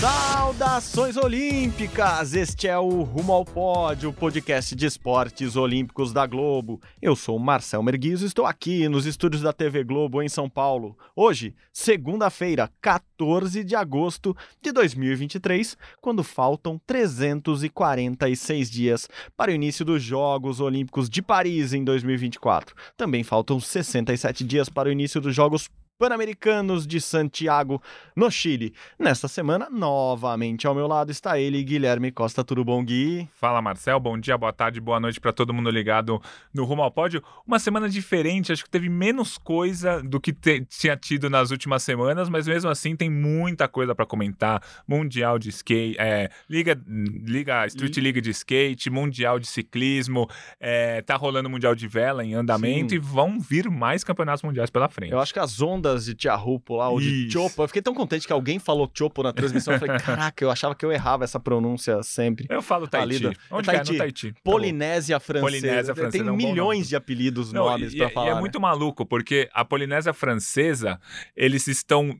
[0.00, 2.34] Saudações olímpicas!
[2.34, 6.82] Este é o Rumo ao Pódio, podcast de esportes olímpicos da Globo.
[7.00, 10.98] Eu sou Marcel Merguizo estou aqui nos estúdios da TV Globo em São Paulo.
[11.16, 20.02] Hoje, segunda-feira, 14 de agosto de 2023, quando faltam 346 dias para o início dos
[20.02, 22.76] Jogos Olímpicos de Paris em 2024.
[22.98, 27.82] Também faltam 67 dias para o início dos Jogos Pan-Americanos de Santiago,
[28.14, 28.74] no Chile.
[28.98, 32.44] Nesta semana, novamente ao meu lado está ele, Guilherme Costa.
[32.44, 33.26] Tudo bom, Gui?
[33.34, 33.98] Fala, Marcel.
[33.98, 36.20] Bom dia, boa tarde, boa noite para todo mundo ligado
[36.52, 37.22] no Rumo ao Pódio.
[37.46, 40.34] Uma semana diferente, acho que teve menos coisa do que
[40.68, 44.62] tinha tido nas últimas semanas, mas mesmo assim tem muita coisa para comentar.
[44.86, 47.96] Mundial de skate, é, Liga, Liga Street.
[47.96, 50.28] League de skate, Mundial de ciclismo,
[50.60, 52.96] é, tá rolando Mundial de vela em andamento Sim.
[52.96, 55.12] e vão vir mais campeonatos mundiais pela frente.
[55.12, 57.62] Eu acho que as ondas ondas de Tiahupo lá, ou de Chopo.
[57.62, 59.74] Eu fiquei tão contente que alguém falou Chopo na transmissão.
[59.74, 62.46] Eu falei, caraca, eu achava que eu errava essa pronúncia sempre.
[62.48, 63.22] Eu falo Tahiti.
[63.22, 63.32] Da...
[63.50, 63.90] Onde é Tahiti.
[63.90, 63.92] É?
[63.92, 64.32] No Tahiti.
[64.32, 65.46] Tá Polinésia Francesa.
[65.46, 66.24] Polinésia Francesa.
[66.24, 68.26] Tem é um milhões de apelidos, Não, nomes para falar.
[68.26, 68.40] E é né?
[68.40, 71.00] muito maluco, porque a Polinésia Francesa,
[71.36, 72.18] eles estão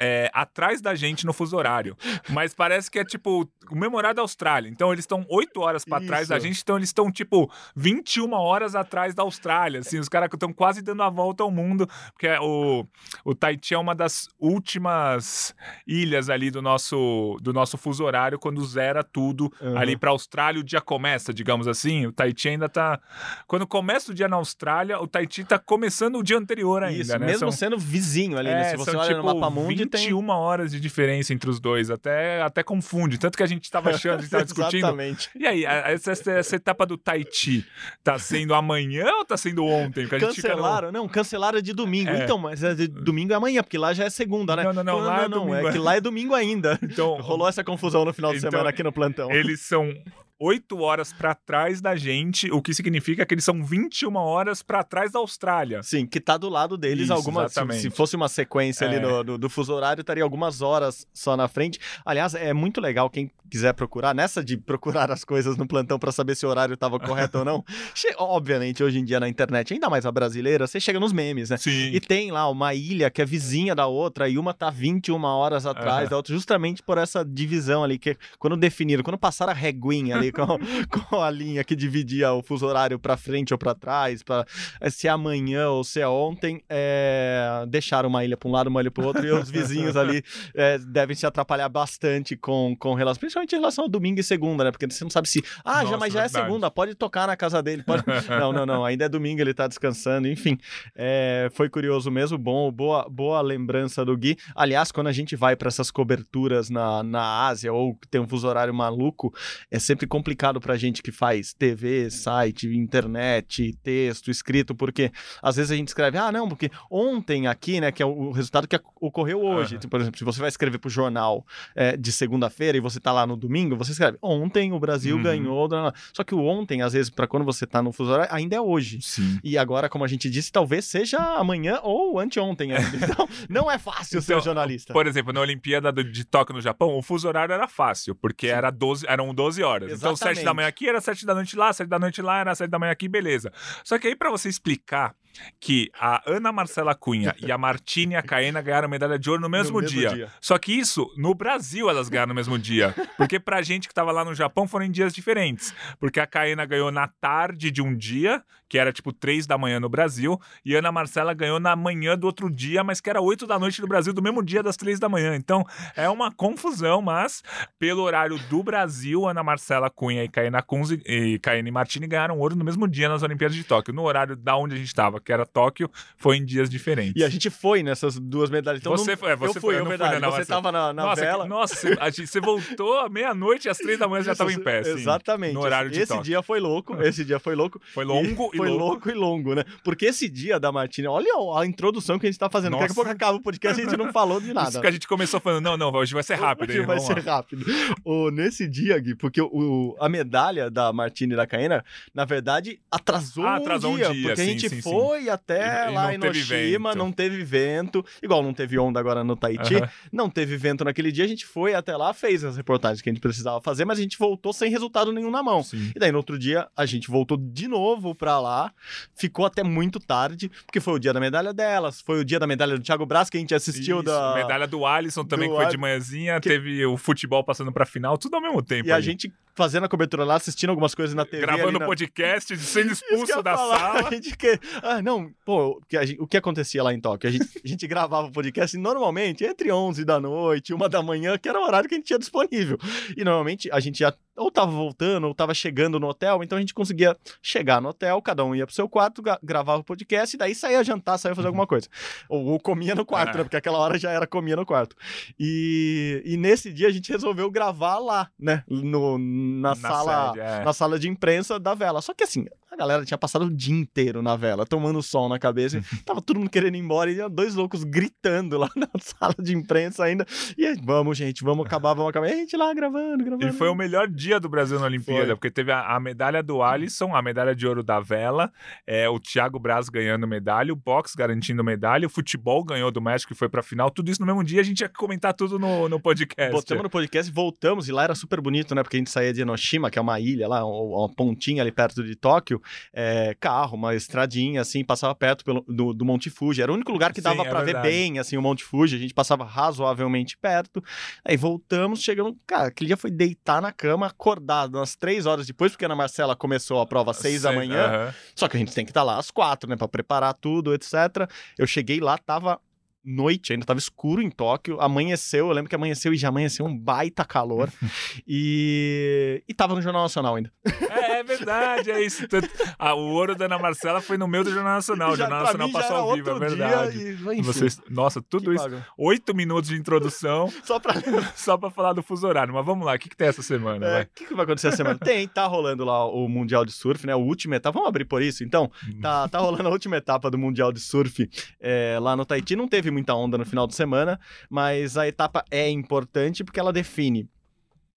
[0.00, 1.96] é, atrás da gente no fuso horário.
[2.28, 4.68] Mas parece que é tipo o mesmo horário da Austrália.
[4.68, 8.74] Então eles estão 8 horas para trás da gente, então eles estão tipo 21 horas
[8.74, 9.80] atrás da Austrália.
[9.80, 12.86] Assim, os caras estão quase dando a volta ao mundo, porque é o,
[13.24, 15.54] o Tahiti é uma das últimas
[15.86, 19.76] ilhas ali do nosso, do nosso fuso horário, quando zera tudo uhum.
[19.76, 22.06] ali para Austrália, o dia começa, digamos assim.
[22.06, 23.00] O Tahiti ainda tá.
[23.46, 27.02] Quando começa o dia na Austrália, o Tahiti tá começando o dia anterior ainda.
[27.02, 27.26] Isso, né?
[27.26, 27.52] mesmo são...
[27.52, 28.60] sendo vizinho ali, né?
[28.60, 28.70] é, né?
[28.70, 30.30] Se você olha tipo, no mapa mundo, 21 tem...
[30.30, 33.18] horas de diferença entre os dois, até, até confunde.
[33.18, 34.78] Tanto que a gente estava achando, a gente estava discutindo.
[34.78, 35.30] Exatamente.
[35.34, 37.66] E aí, essa, essa, etapa do Tahiti
[38.02, 40.06] tá sendo amanhã ou tá sendo ontem?
[40.06, 40.98] Porque cancelaram, no...
[40.98, 42.10] não, cancelaram de domingo.
[42.10, 42.24] É.
[42.24, 44.64] Então, mas é de domingo é amanhã, porque lá já é segunda, né?
[44.64, 46.78] Não, não, não, lá não, é, não, é que lá é domingo ainda.
[46.82, 49.30] Então, rolou essa confusão no final de então, semana aqui no plantão.
[49.30, 49.94] Eles são
[50.40, 54.84] oito horas para trás da gente, o que significa que eles são 21 horas para
[54.84, 55.82] trás da Austrália.
[55.82, 57.52] Sim, que tá do lado deles Isso, algumas.
[57.52, 58.88] Se, se, fosse uma sequência é.
[58.88, 61.80] ali do, do, do, fuso horário, estaria algumas horas só na frente.
[62.04, 66.12] Aliás, é muito legal quem quiser procurar, nessa de procurar as coisas no plantão para
[66.12, 67.64] saber se o horário estava correto ou não.
[68.18, 71.56] Obviamente, hoje em dia na internet, ainda mais a brasileira, você chega nos memes, né?
[71.56, 71.90] Sim.
[71.92, 75.66] E tem lá uma ilha que é vizinha da outra e uma tá 21 horas
[75.66, 76.10] atrás uhum.
[76.10, 80.32] da outra, justamente por essa divisão ali, que quando definiram, quando passaram a reguinha ali
[80.32, 80.46] com,
[81.08, 84.46] com a linha que dividia o fuso horário para frente ou para trás, para
[84.80, 88.68] eh, se é amanhã ou se é ontem, é, deixaram uma ilha para um lado,
[88.68, 90.22] uma ilha para o outro, e os vizinhos ali
[90.54, 94.64] é, devem se atrapalhar bastante com, com relação, principalmente em relação ao domingo e segunda,
[94.64, 94.70] né?
[94.70, 97.36] Porque você não sabe se, ah, Nossa, já, mas já é segunda, pode tocar na
[97.36, 98.04] casa dele, pode...
[98.28, 100.58] não, não, não, ainda é domingo, ele tá descansando, enfim,
[100.94, 104.36] é, foi curioso mesmo, bom, boa, boa lembrança do Gui.
[104.54, 108.46] Aliás, quando a gente vai para essas coberturas na, na Ásia ou tem um fuso
[108.46, 109.32] horário maluco,
[109.70, 115.10] é sempre complicado complicado pra gente que faz TV, site, internet, texto, escrito, porque
[115.42, 118.68] às vezes a gente escreve, ah, não, porque ontem aqui, né, que é o resultado
[118.68, 119.76] que ocorreu hoje.
[119.76, 119.88] Uhum.
[119.88, 123.26] Por exemplo, se você vai escrever pro jornal é, de segunda-feira e você tá lá
[123.28, 125.22] no domingo, você escreve, ontem o Brasil uhum.
[125.22, 125.68] ganhou.
[126.12, 128.60] Só que o ontem, às vezes, para quando você tá no fuso horário, ainda é
[128.60, 129.00] hoje.
[129.02, 129.38] Sim.
[129.44, 132.88] E agora, como a gente disse, talvez seja amanhã ou anteontem ainda.
[133.08, 134.92] Então, não é fácil então, ser jornalista.
[134.92, 138.70] Por exemplo, na Olimpíada de Tóquio no Japão, o fuso horário era fácil, porque era
[138.70, 139.92] 12, eram 12 horas.
[139.92, 140.20] Exatamente.
[140.20, 142.54] Então, 7 da manhã aqui era 7 da noite lá, 7 da noite lá, era
[142.54, 143.52] 7 da manhã aqui, beleza.
[143.84, 145.14] Só que aí, para você explicar
[145.60, 149.42] que a Ana Marcela Cunha e a Martine e a Caena ganharam medalha de ouro
[149.42, 150.08] no mesmo, no mesmo dia.
[150.10, 150.32] dia.
[150.40, 152.94] Só que isso, no Brasil, elas ganharam no mesmo dia.
[153.16, 155.74] Porque pra gente que tava lá no Japão, foram em dias diferentes.
[155.98, 159.80] Porque a Caena ganhou na tarde de um dia, que era tipo três da manhã
[159.80, 163.20] no Brasil, e a Ana Marcela ganhou na manhã do outro dia, mas que era
[163.20, 165.34] oito da noite no Brasil, do mesmo dia das três da manhã.
[165.34, 165.64] Então,
[165.96, 167.42] é uma confusão, mas
[167.78, 172.38] pelo horário do Brasil, Ana Marcela Cunha e Caena Kunze e Caena e Martini ganharam
[172.38, 173.94] ouro no mesmo dia nas Olimpíadas de Tóquio.
[173.94, 177.12] No horário da onde a gente tava, que era Tóquio, foi em dias diferentes.
[177.14, 178.80] E a gente foi nessas duas medalhas.
[178.80, 179.18] Então você não...
[179.18, 180.12] foi, é, você eu fui, foi, eu não verdade.
[180.12, 181.42] Fui, não, você tava na, na nossa, vela.
[181.44, 184.58] Que, nossa, você, você voltou à meia-noite e às três da manhã já estava em
[184.58, 184.78] pé.
[184.78, 185.52] Assim, Exatamente.
[185.52, 186.24] No horário de Esse Tóquio.
[186.24, 187.78] dia foi louco, esse dia foi louco.
[187.92, 188.84] Foi longo e, e Foi louco.
[188.84, 189.10] louco.
[189.10, 189.64] e longo, né?
[189.84, 192.78] Porque esse dia da Martina, olha a introdução que a gente tá fazendo.
[192.78, 194.70] Daqui a pouco acaba o podcast a gente não falou de nada.
[194.70, 196.70] Isso que a gente começou falando, não, não, hoje vai ser rápido.
[196.70, 197.36] Hoje vai ser lá.
[197.36, 197.66] rápido.
[198.02, 201.84] O, nesse dia, Gui, porque o, a medalha da Martina e da Caena,
[202.14, 204.22] na verdade, atrasou, ah, atrasou um, dia, um dia.
[204.22, 206.96] Porque sim, a gente sim, foi, foi até E- lá não em vento.
[206.96, 209.88] não teve vento, igual não teve onda agora no Tahiti, Aham.
[210.12, 213.12] não teve vento naquele dia, a gente foi até lá, fez as reportagens que a
[213.12, 215.62] gente precisava fazer, mas a gente voltou sem resultado nenhum na mão.
[215.62, 215.92] Sim.
[215.94, 218.72] E daí no outro dia a gente voltou de novo pra lá,
[219.16, 222.46] ficou até muito tarde, porque foi o dia da medalha delas, foi o dia da
[222.46, 225.54] medalha do Thiago Braz que a gente assistiu Isso, da Medalha do Alisson também, do
[225.56, 226.40] que foi de manhãzinha.
[226.40, 228.88] Teve o futebol passando pra final, tudo ao mesmo tempo.
[228.88, 231.40] e a gente fazendo a cobertura lá, assistindo algumas coisas na TV.
[231.40, 234.08] Gravando na- podcast, sendo expulso ia da falar, sala.
[234.08, 234.58] A gente que...
[234.80, 237.28] Ah, não, pô, que gente- o que acontecia lá em Tóquio?
[237.28, 241.36] A gente, a gente gravava o podcast normalmente entre 11 da noite, uma da manhã,
[241.36, 242.78] que era o horário que a gente tinha disponível.
[243.16, 246.60] E normalmente a gente já ou tava voltando ou tava chegando no hotel, então a
[246.60, 250.34] gente conseguia chegar no hotel, cada um ia pro seu quarto, gra- gravava o podcast
[250.34, 251.88] e daí saía jantar, saía fazer alguma coisa.
[252.28, 253.38] Ou, ou comia no quarto, É.
[253.38, 253.44] né?
[253.44, 254.94] Porque aquela hora já era comia no quarto.
[255.38, 258.62] E, e nesse dia a gente resolveu gravar lá, né?
[258.68, 260.64] No, na, sala sede, é.
[260.64, 262.02] na sala de imprensa da vela.
[262.02, 265.38] Só que assim, a galera tinha passado o dia inteiro na vela, tomando sol na
[265.38, 265.80] cabeça.
[266.04, 269.54] tava todo mundo querendo ir embora e tinha dois loucos gritando lá na sala de
[269.54, 270.26] imprensa ainda.
[270.56, 272.28] E aí, vamos, gente, vamos acabar, vamos acabar.
[272.28, 273.46] E a gente lá gravando, gravando.
[273.48, 275.34] E foi o melhor dia do Brasil na Olimpíada, Foi.
[275.36, 278.52] porque teve a, a medalha do Alisson, a medalha de ouro da vela,
[278.86, 283.32] é, o Thiago Braz ganhando medalha, o boxe garantindo medalha, o futebol ganhou do México
[283.32, 283.90] e foi pra final.
[283.90, 286.52] Tudo isso no mesmo dia, a gente ia comentar tudo no, no podcast.
[286.52, 288.82] Botamos no podcast voltamos, e lá era super bonito, né?
[288.82, 292.02] Porque a gente saía de Enoshima, que é uma ilha lá, uma pontinha ali perto
[292.02, 292.60] de Tóquio,
[292.92, 296.60] é, carro, uma estradinha, assim, passava perto pelo- do, do Monte Fuji.
[296.60, 298.96] Era o único lugar que dava é pra ver bem, assim, o Monte Fuji.
[298.96, 300.82] A gente passava razoavelmente perto.
[301.24, 302.34] Aí voltamos, chegamos.
[302.46, 305.94] Cara, aquele dia foi deitar na cama, acordado umas três horas depois, porque a Ana
[305.94, 307.86] Marcela começou a prova às seis da manhã.
[307.86, 308.14] aham.
[308.34, 309.76] Só que a gente tem que estar lá às quatro, né?
[309.76, 311.30] Pra preparar tudo, etc.
[311.56, 312.60] Eu cheguei lá, tava
[313.04, 316.76] noite, ainda tava escuro em Tóquio, amanheceu, eu lembro que amanheceu e já amanheceu um
[316.76, 317.70] baita calor.
[318.26, 319.42] e...
[319.48, 320.52] e tava no Jornal Nacional ainda.
[320.90, 322.26] É, é verdade, é isso.
[322.28, 322.48] Tanto-
[322.78, 325.12] ah, o ouro da Ana Marcela foi no meio do Jornal Nacional.
[325.12, 326.98] O Já- Jornal pra Nacional passou ao vivo, é verdade.
[326.98, 328.64] e- enfim, Vocês, nossa, tudo isso.
[328.64, 328.84] bagulho.
[328.96, 330.94] Oito minutos de introdução Só pra...
[331.36, 332.52] só pra falar do fuso horário.
[332.52, 333.86] Mas vamos lá, o que, que tem essa semana?
[333.86, 334.02] É?
[334.02, 334.98] O que, que vai acontecer essa semana?
[334.98, 337.14] Tem, tá rolando lá o Mundial de Surf, né?
[337.14, 337.72] O último etapa.
[337.74, 338.70] Vamos abrir por isso, então?
[339.00, 341.28] Tá, tá rolando a última etapa do Mundial de Surf
[341.60, 342.56] é, lá no Tahiti.
[342.56, 344.18] Não teve muita onda no final de semana,
[344.50, 347.28] mas a etapa é importante porque ela define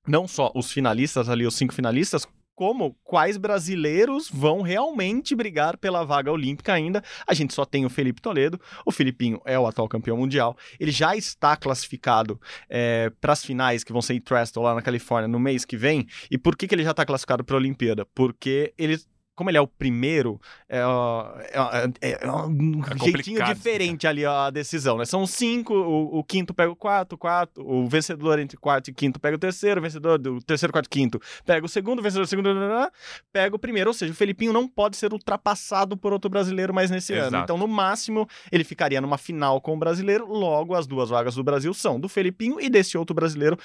[0.08, 6.04] não só os finalistas ali, os cinco finalistas, como quais brasileiros vão realmente brigar pela
[6.04, 7.04] vaga olímpica ainda.
[7.26, 10.92] A gente só tem o Felipe Toledo, o Filipinho é o atual campeão mundial, ele
[10.92, 12.40] já está classificado
[13.20, 16.06] para as finais que vão ser em Trestle lá na Califórnia no mês que vem.
[16.30, 18.06] E por que, que ele já está classificado para a Olimpíada?
[18.14, 19.00] Porque ele
[19.42, 20.40] como ele é o primeiro,
[20.70, 25.06] é, ó, é, é, é um É jeitinho diferente ali a decisão, né?
[25.06, 28.94] São cinco, o, o quinto pega o quarto, o quarto, o vencedor entre quarto e
[28.94, 32.04] quinto pega o terceiro, o vencedor do terceiro, quarto e quinto pega o segundo, o
[32.04, 32.50] vencedor do segundo
[33.34, 36.92] pega o primeiro, ou seja, o Felipinho não pode ser ultrapassado por outro brasileiro mais
[36.92, 37.30] nesse ano.
[37.30, 37.44] Exato.
[37.44, 41.44] Então, no máximo, ele ficaria numa final com o brasileiro, logo as duas vagas do
[41.44, 43.58] Brasil são do Felipinho e desse outro brasileiro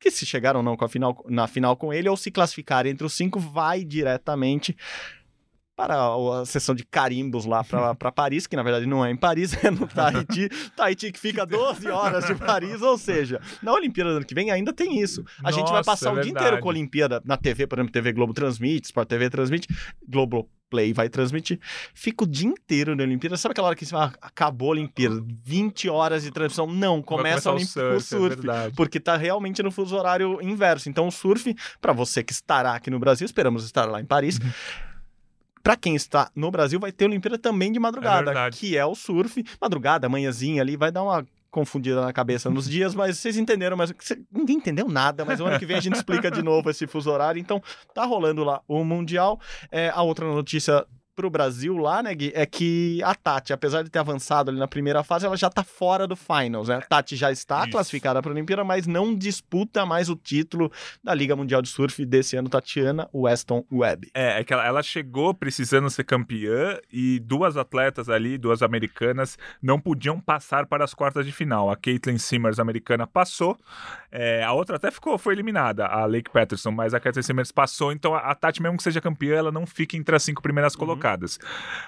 [0.00, 2.86] que se chegaram ou não com a final, na final com ele, ou se classificar
[2.86, 4.74] entre os cinco, vai diretamente
[5.76, 9.52] para a sessão de carimbos lá para Paris, que na verdade não é em Paris,
[9.64, 10.48] é no Tahiti.
[10.76, 14.50] Tahiti que fica 12 horas de Paris, ou seja, na Olimpíada do ano que vem
[14.50, 15.24] ainda tem isso.
[15.42, 17.78] A gente vai Nossa, passar é o dia inteiro com a Olimpíada na TV, por
[17.78, 19.68] exemplo, TV Globo transmite, Sport TV transmite,
[20.06, 21.58] Globo Play vai transmitir.
[21.92, 23.36] Fica o dia inteiro na Olimpíada.
[23.36, 26.66] Sabe aquela hora que você fala, acabou a Olimpíada, 20 horas de transmissão?
[26.66, 28.48] Não, começa Vai Olimpíada, o surf.
[28.48, 30.88] É porque tá realmente no fuso horário inverso.
[30.88, 34.38] Então, o surf, para você que estará aqui no Brasil, esperamos estar lá em Paris.
[34.38, 34.50] Uhum.
[35.62, 38.56] Pra quem está no Brasil, vai ter Olimpíada também de madrugada, verdade.
[38.56, 39.44] que é o surf.
[39.60, 43.92] Madrugada, manhãzinha ali, vai dar uma confundida na cabeça nos dias, mas vocês entenderam, mas
[44.32, 47.10] ninguém entendeu nada, mas o ano que vem a gente explica de novo esse fuso
[47.10, 47.40] horário.
[47.40, 47.62] Então,
[47.94, 49.40] tá rolando lá o Mundial.
[49.70, 50.86] É, a outra notícia
[51.20, 54.66] pro Brasil lá, né, Gui, é que a Tati, apesar de ter avançado ali na
[54.66, 56.76] primeira fase, ela já tá fora do finals, né?
[56.76, 57.72] A Tati já está Isso.
[57.72, 60.72] classificada para a Olimpíada, mas não disputa mais o título
[61.04, 64.10] da Liga Mundial de Surf desse ano, Tatiana Weston Webb.
[64.14, 69.36] É, é que ela, ela chegou precisando ser campeã e duas atletas ali, duas americanas,
[69.62, 71.70] não podiam passar para as quartas de final.
[71.70, 73.58] A Caitlin Simmers, americana, passou.
[74.10, 77.92] é, a outra até ficou, foi eliminada, a Lake Patterson, mas a Caitlin Simmers passou.
[77.92, 80.74] Então a, a Tati, mesmo que seja campeã, ela não fica entre as cinco primeiras
[80.74, 81.09] colocadas.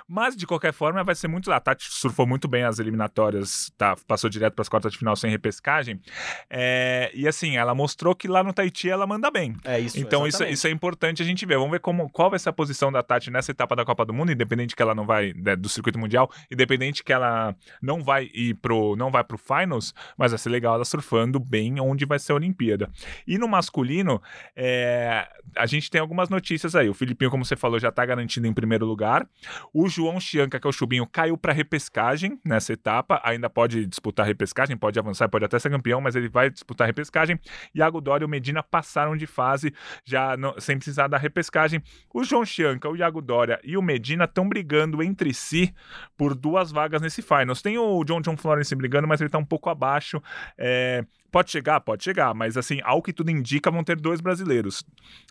[0.09, 1.51] Mas, de qualquer forma, vai ser muito.
[1.53, 5.17] A Tati surfou muito bem as eliminatórias, tá, passou direto para as quartas de final
[5.17, 6.01] sem repescagem.
[6.49, 9.57] É, e assim, ela mostrou que lá no Tahiti ela manda bem.
[9.65, 9.99] É isso.
[9.99, 10.55] Então isso, exatamente.
[10.55, 11.57] isso é importante a gente ver.
[11.57, 14.13] Vamos ver como, qual vai ser a posição da Tati nessa etapa da Copa do
[14.13, 18.31] Mundo, independente que ela não vai né, do circuito mundial, independente que ela não vai
[18.33, 22.19] ir pro não vai pro finals, mas vai ser legal ela surfando bem onde vai
[22.19, 22.91] ser a Olimpíada.
[23.27, 24.21] E no masculino,
[24.57, 26.89] é, a gente tem algumas notícias aí.
[26.89, 29.27] O Filipinho, como você falou, já tá garantido em primeiro lugar lugar.
[29.73, 33.21] O João Chianca, que é o Chubinho, caiu para repescagem nessa etapa.
[33.25, 37.39] Ainda pode disputar repescagem, pode avançar, pode até ser campeão, mas ele vai disputar repescagem.
[37.75, 41.83] Iago Dória e o Medina passaram de fase já sem precisar da repescagem.
[42.15, 45.75] O João Chianca, o Iago Dória e o Medina estão brigando entre si
[46.17, 47.61] por duas vagas nesse finals.
[47.61, 50.23] Tem o John John Florence brigando, mas ele está um pouco abaixo.
[50.57, 51.81] É, Pode chegar?
[51.81, 54.85] Pode chegar, mas assim, ao que tudo indica, vão ter dois brasileiros.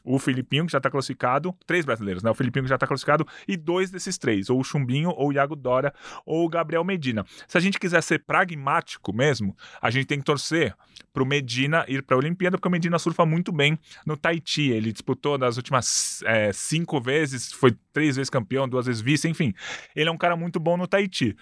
[0.04, 2.32] O Filipinho, que já tá classificado, três brasileiros, né?
[2.32, 5.34] O Filipinho que já tá classificado, e dois desses três, ou o Chumbinho, ou o
[5.34, 5.94] Iago Dora,
[6.26, 7.24] ou o Gabriel Medina.
[7.48, 10.76] Se a gente quiser ser pragmático mesmo, a gente tem que torcer
[11.14, 14.72] pro Medina ir pra Olimpíada, porque o Medina surfa muito bem no Tahiti.
[14.72, 19.54] Ele disputou das últimas é, cinco vezes, foi três vezes campeão, duas vezes vice, enfim.
[19.96, 21.38] Ele é um cara muito bom no Tahiti.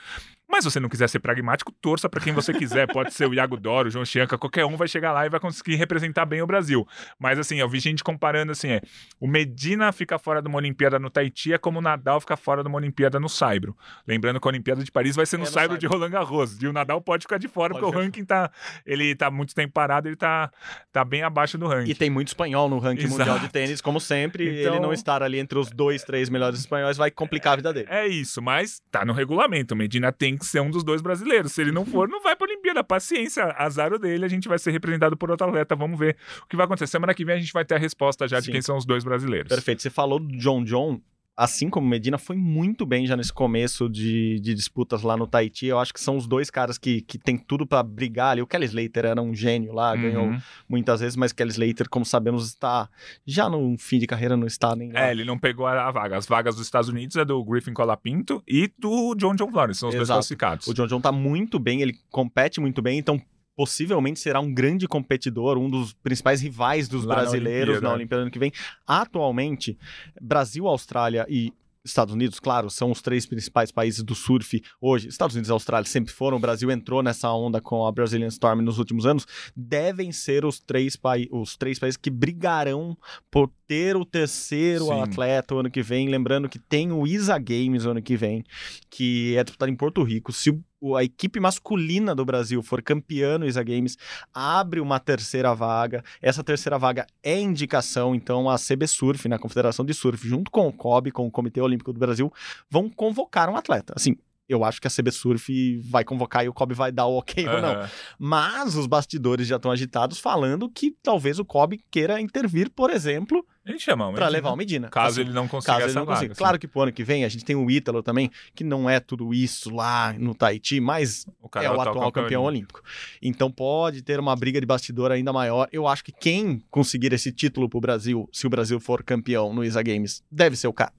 [0.49, 2.87] Mas se você não quiser ser pragmático, torça para quem você quiser.
[2.91, 5.39] Pode ser o Iago Doro, o João Chianca, qualquer um vai chegar lá e vai
[5.39, 6.87] conseguir representar bem o Brasil.
[7.19, 8.81] Mas assim, eu vi gente comparando assim, é,
[9.19, 12.63] o Medina fica fora de uma Olimpíada no Tahiti é como o Nadal fica fora
[12.63, 13.77] de uma Olimpíada no Saibro.
[14.07, 16.61] Lembrando que a Olimpíada de Paris vai ser no, é no Saibro, de Roland Garros.
[16.61, 18.51] E o Nadal pode ficar de fora pode porque o ranking tá,
[18.85, 20.51] ele tá muito tempo parado, ele tá,
[20.91, 21.91] tá bem abaixo do ranking.
[21.91, 23.19] E tem muito espanhol no ranking Exato.
[23.19, 24.61] mundial de tênis, como sempre.
[24.61, 24.73] Então...
[24.73, 27.87] Ele não estar ali entre os dois, três melhores espanhóis vai complicar a vida dele.
[27.89, 29.73] É isso, mas tá no regulamento.
[29.73, 31.49] O Medina tem que ser um dos dois brasileiros brasileiro.
[31.49, 32.83] Se ele não for, não vai pra Olimpíada.
[32.83, 35.75] Paciência, azar dele, a gente vai ser representado por outro atleta.
[35.75, 36.87] Vamos ver o que vai acontecer.
[36.87, 38.45] Semana que vem a gente vai ter a resposta já Sim.
[38.47, 39.49] de quem são os dois brasileiros.
[39.49, 39.81] Perfeito.
[39.81, 41.01] Você falou do John John
[41.39, 45.67] assim como Medina, foi muito bem já nesse começo de, de disputas lá no Tahiti.
[45.67, 48.41] Eu acho que são os dois caras que, que tem tudo para brigar ali.
[48.41, 50.01] O Kelly Slater era um gênio lá, uhum.
[50.01, 50.35] ganhou
[50.67, 52.89] muitas vezes, mas Kelly Slater, como sabemos, está
[53.25, 55.07] já no fim de carreira, não está nem lá.
[55.07, 56.17] É, ele não pegou a, vaga.
[56.17, 59.87] As vagas dos Estados Unidos é do Griffin Colapinto e do John John Flores, são
[59.87, 60.07] os Exato.
[60.07, 60.67] dois classificados.
[60.67, 63.21] O John John tá muito bem, ele compete muito bem, então
[63.59, 67.93] possivelmente será um grande competidor, um dos principais rivais dos Lá brasileiros na Olimpíada, na
[67.93, 68.53] Olimpíada ano que vem.
[68.87, 69.77] Atualmente,
[70.21, 71.51] Brasil, Austrália e
[71.83, 75.09] Estados Unidos, claro, são os três principais países do surf hoje.
[75.09, 76.37] Estados Unidos e Austrália sempre foram.
[76.37, 79.27] O Brasil entrou nessa onda com a Brazilian Storm nos últimos anos.
[79.53, 80.97] Devem ser os três,
[81.29, 82.97] os três países que brigarão
[83.29, 85.01] por ter o terceiro Sim.
[85.01, 86.07] atleta o ano que vem.
[86.07, 88.41] Lembrando que tem o ISA Games o ano que vem,
[88.89, 90.31] que é disputado em Porto Rico.
[90.31, 90.63] Se o
[90.95, 93.97] a equipe masculina do Brasil for campeã no ISA Games,
[94.33, 96.03] abre uma terceira vaga.
[96.21, 100.49] Essa terceira vaga é indicação, então a CB Surf, na né, Confederação de Surf, junto
[100.49, 102.31] com o COB, com o Comitê Olímpico do Brasil,
[102.69, 103.93] vão convocar um atleta.
[103.95, 104.15] Assim,
[104.49, 107.47] eu acho que a CB Surf vai convocar e o Kobe vai dar o ok
[107.47, 107.53] uhum.
[107.53, 107.89] ou não.
[108.17, 113.45] Mas os bastidores já estão agitados falando que talvez o Kobe queira intervir, por exemplo,
[113.77, 114.89] chama para levar o Medina.
[114.89, 116.29] Caso assim, ele não consiga caso ele não consiga.
[116.29, 118.89] Vaga, claro que pro ano que vem a gente tem o Ítalo também, que não
[118.89, 122.81] é tudo isso lá no Tahiti, mas o é, o atual campeão olímpico.
[123.21, 125.67] Então pode ter uma briga de bastidor ainda maior.
[125.71, 129.63] Eu acho que quem conseguir esse título pro Brasil, se o Brasil for campeão no
[129.63, 130.91] ISA Games, deve ser o cara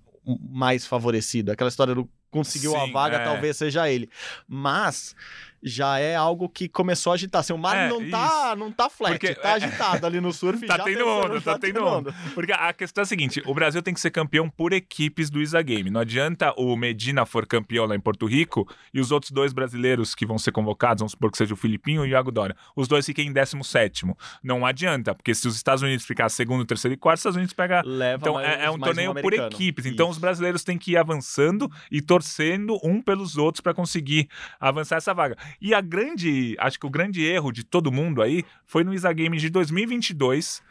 [0.51, 1.51] mais favorecido.
[1.51, 3.25] Aquela história do conseguiu Sim, a vaga, é.
[3.25, 4.09] talvez seja ele.
[4.49, 5.15] Mas
[5.63, 7.41] já é algo que começou a agitar.
[7.41, 10.33] Assim, o mar é, não, tá, não tá flat, Porque, tá é, agitado ali no
[10.33, 10.65] surf.
[10.67, 12.15] tá tendo onda, tá tendo onda.
[12.35, 15.41] Porque a questão é a seguinte, o Brasil tem que ser campeão por equipes do
[15.41, 15.91] Isa Game.
[15.91, 20.15] Não adianta o Medina for campeão lá em Porto Rico e os outros dois brasileiros
[20.15, 22.89] que vão ser convocados, vamos supor que seja o Filipinho e o Iago Dória, os
[22.89, 24.07] dois fiquem em 17
[24.43, 27.53] Não adianta, porque se os Estados Unidos ficar segundo, terceiro e quarto, os Estados Unidos
[27.53, 27.83] pega...
[27.85, 29.87] Leva então mais, é, é um torneio um por equipes.
[29.87, 34.97] Então os brasileiros têm que ir avançando e torcendo um pelos outros para conseguir avançar
[34.97, 35.37] essa vaga.
[35.61, 39.13] E a grande, acho que o grande erro de todo mundo aí foi no Isa
[39.13, 40.63] Games de 2022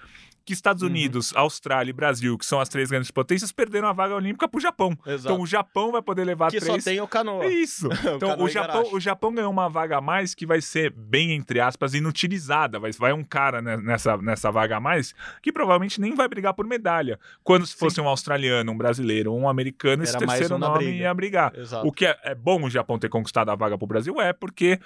[0.50, 0.89] que Estados uhum.
[0.89, 1.41] Unidos, uhum.
[1.41, 4.62] Austrália e Brasil, que são as três grandes potências, perderam a vaga olímpica para o
[4.62, 4.98] Japão.
[5.06, 5.32] Exato.
[5.32, 6.75] Então o Japão vai poder levar que três.
[6.75, 7.46] Que só tem o canoa.
[7.46, 7.88] Isso.
[8.15, 11.34] então o, o Japão, o Japão ganhou uma vaga a mais que vai ser bem
[11.34, 12.79] entre aspas inutilizada.
[12.79, 16.65] Vai, vai um cara nessa, nessa vaga a mais que provavelmente nem vai brigar por
[16.65, 17.20] medalha.
[17.44, 18.01] Quando se fosse Sim.
[18.01, 21.03] um australiano, um brasileiro, um americano, Era esse terceiro um nome briga.
[21.03, 21.53] ia brigar.
[21.56, 21.88] Exato.
[21.88, 24.34] O que é, é bom o Japão ter conquistado a vaga para o Brasil é
[24.34, 24.79] porque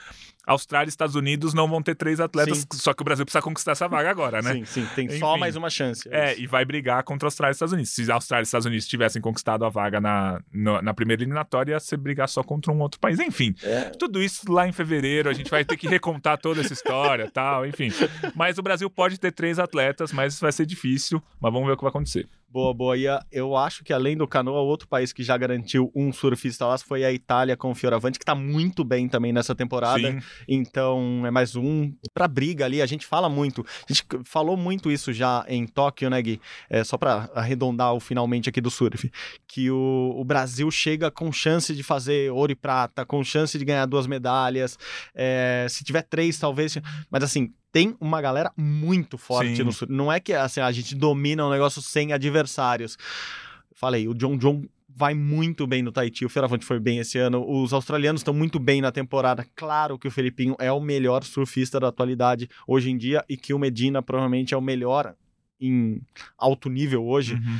[0.45, 2.65] Austrália e Estados Unidos não vão ter três atletas, sim.
[2.73, 4.53] só que o Brasil precisa conquistar essa vaga agora, né?
[4.53, 6.07] Sim, sim, tem Enfim, só mais uma chance.
[6.11, 7.91] É, é e vai brigar contra a Austrália e Estados Unidos.
[7.91, 11.73] Se a Austrália e Estados Unidos tivessem conquistado a vaga na, na, na primeira eliminatória,
[11.73, 13.19] ia ser brigar só contra um outro país.
[13.19, 13.89] Enfim, é.
[13.91, 17.65] tudo isso lá em fevereiro, a gente vai ter que recontar toda essa história tal,
[17.65, 17.89] enfim.
[18.35, 21.77] Mas o Brasil pode ter três atletas, mas vai ser difícil, mas vamos ver o
[21.77, 22.27] que vai acontecer.
[22.53, 22.95] Boa, boa.
[22.95, 26.77] E eu acho que além do Canoa, outro país que já garantiu um surfista lá
[26.77, 30.11] foi a Itália com o Fioravante, que tá muito bem também nessa temporada.
[30.11, 30.19] Sim.
[30.47, 32.79] Então é mais um pra briga ali.
[32.79, 36.39] A gente fala muito, a gente falou muito isso já em Tóquio, né, Gui?
[36.69, 39.11] É, só pra arredondar o finalmente aqui do surf.
[39.47, 43.65] Que o, o Brasil chega com chance de fazer ouro e prata, com chance de
[43.65, 44.77] ganhar duas medalhas.
[45.15, 46.77] É, se tiver três, talvez.
[47.09, 49.63] Mas assim, tem uma galera muito forte Sim.
[49.63, 49.87] no sul.
[49.89, 52.97] Não é que assim, a gente domina um negócio sem adversários.
[53.75, 56.23] Falei, o John John vai muito bem no Tahiti.
[56.23, 57.43] O Fioravante foi bem esse ano.
[57.45, 59.45] Os australianos estão muito bem na temporada.
[59.55, 63.53] Claro que o Felipinho é o melhor surfista da atualidade hoje em dia e que
[63.55, 65.15] o Medina provavelmente é o melhor
[65.59, 65.99] em
[66.37, 67.57] alto nível hoje Uhum.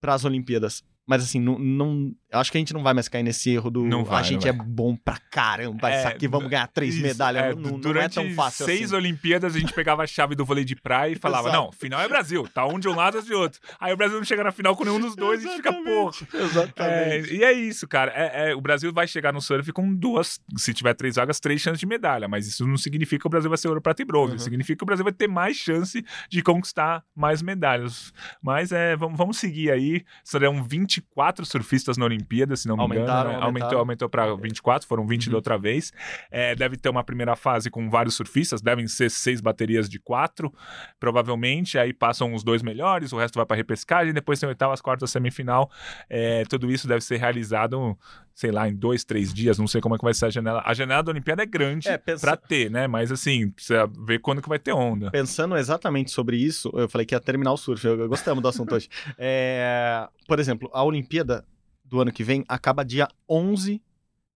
[0.00, 0.84] para as Olimpíadas.
[1.04, 3.84] Mas assim, não, não- acho que a gente não vai mais cair nesse erro do
[3.84, 7.02] Não vai, a gente é bom pra caramba, É, isso aqui vamos ganhar três Isso,
[7.02, 7.44] medalhas.
[7.44, 8.94] é, não, não é durante tão fácil seis assim.
[8.96, 11.64] Olimpíadas a gente pegava a chave do vôlei de praia e falava: Exato.
[11.64, 13.60] não, final é Brasil, tá um de um lado e de outro.
[13.80, 15.72] Aí o Brasil não chega na final com nenhum dos dois e a gente fica,
[15.72, 16.12] porra.
[16.34, 17.30] Exatamente.
[17.32, 18.12] É, e é isso, cara.
[18.14, 21.60] É, é, o Brasil vai chegar no surf com duas, se tiver três vagas, três
[21.60, 22.28] chances de medalha.
[22.28, 24.32] Mas isso não significa que o Brasil vai ser ouro, prata e bronze.
[24.32, 24.38] Uhum.
[24.38, 28.12] Significa que o Brasil vai ter mais chance de conquistar mais medalhas.
[28.42, 30.04] Mas é, vamos, vamos seguir aí.
[30.24, 32.19] Serão 24 surfistas na Olimpíada,
[32.56, 33.40] se não me Aumentaram, engano.
[33.40, 33.46] né?
[33.46, 33.78] aumentaram.
[33.78, 35.36] Aumentou, aumentou para 24, foram 20 da Uhum.
[35.36, 35.92] outra vez.
[36.30, 40.52] É, deve ter uma primeira fase com vários surfistas, devem ser seis baterias de quatro,
[40.98, 41.78] provavelmente.
[41.78, 45.70] Aí passam os dois melhores, o resto vai para repescagem, depois tem oitavas, quartas, semifinal.
[46.08, 47.96] É, tudo isso deve ser realizado,
[48.34, 49.58] sei lá, em dois, três dias.
[49.58, 50.62] Não sei como é que vai ser a janela.
[50.64, 52.86] A janela da Olimpíada é grande É, pensa- pra ter, né?
[52.86, 55.10] Mas assim, precisa ver quando que vai ter onda.
[55.10, 58.74] Pensando exatamente sobre isso, eu falei que ia terminar o surf, eu gostamos do assunto
[58.74, 58.88] hoje.
[59.18, 61.44] É, por exemplo, a Olimpíada
[61.90, 63.82] do ano que vem acaba dia 11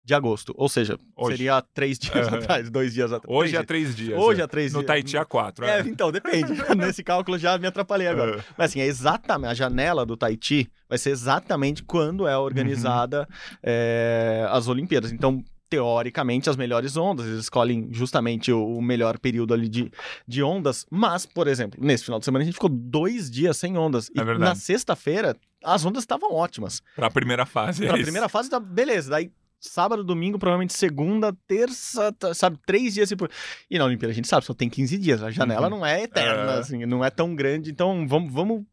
[0.04, 1.38] de agosto, ou seja, Hoje.
[1.38, 3.34] seria três dias atrás, dois dias atrás.
[3.34, 4.20] Hoje é três três dias.
[4.20, 4.44] Hoje é.
[4.44, 4.87] é três No dias.
[4.87, 5.64] Tahiti é quatro.
[5.64, 5.80] É, é.
[5.80, 6.52] então, depende.
[6.76, 8.44] Nesse cálculo já me atrapalhei agora.
[8.58, 13.26] Mas assim, é exatamente, a janela do Tahiti vai ser exatamente quando é organizada
[13.62, 15.11] é, as Olimpíadas.
[15.11, 19.90] Então, teoricamente, as melhores ondas, eles escolhem justamente o, o melhor período ali de,
[20.26, 20.87] de ondas.
[20.90, 24.09] Mas, por exemplo, nesse final de semana a gente ficou dois dias sem ondas.
[24.14, 24.50] E É verdade.
[24.50, 26.80] na sexta-feira, as ondas estavam ótimas.
[26.94, 27.85] Pra primeira fase.
[27.85, 28.04] é Pra isso.
[28.04, 29.11] primeira fase, tá beleza.
[29.11, 29.30] Daí,
[29.61, 33.11] sábado, domingo, provavelmente segunda, terça, tá- sabe, três dias.
[33.11, 33.30] E, por-
[33.71, 35.23] e na Olimpíada a gente sabe, só tem 15 dias.
[35.23, 35.78] A janela Uhum.
[35.78, 36.59] não é eterna, É.
[36.59, 37.71] assim, não é tão grande.
[37.71, 38.33] Então, vamos.
[38.33, 38.64] vamos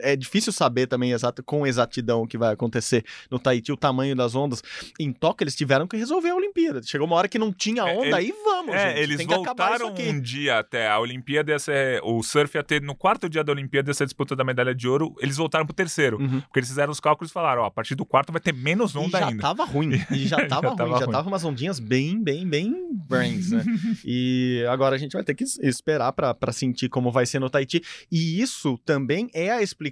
[0.00, 4.14] é difícil saber também exato, com exatidão o que vai acontecer no Tahiti, o tamanho
[4.16, 4.62] das ondas.
[4.98, 6.82] Em Tóquio, eles tiveram que resolver a Olimpíada.
[6.82, 9.00] Chegou uma hora que não tinha É, onda, ele- aí vamos, É, gente.
[9.00, 13.28] eles voltaram um dia até a Olimpíada, ia ser, o surf ia ter no quarto
[13.28, 16.40] dia da Olimpíada essa disputa da medalha de ouro, eles voltaram pro terceiro, Uhum.
[16.40, 18.94] porque eles fizeram os cálculos e falaram, ó, a partir do quarto vai ter menos
[18.94, 19.42] E onda já ainda.
[19.42, 19.90] tava ruim.
[20.24, 20.76] E já Já tava ruim.
[20.76, 21.12] tava já ruim.
[21.12, 23.62] tava umas ondinhas bem, bem, bem brains, né?
[24.04, 27.48] e agora a gente vai ter que es- esperar pra sentir como vai ser no
[27.50, 27.82] Tahiti.
[28.10, 29.83] E isso também é a explicação.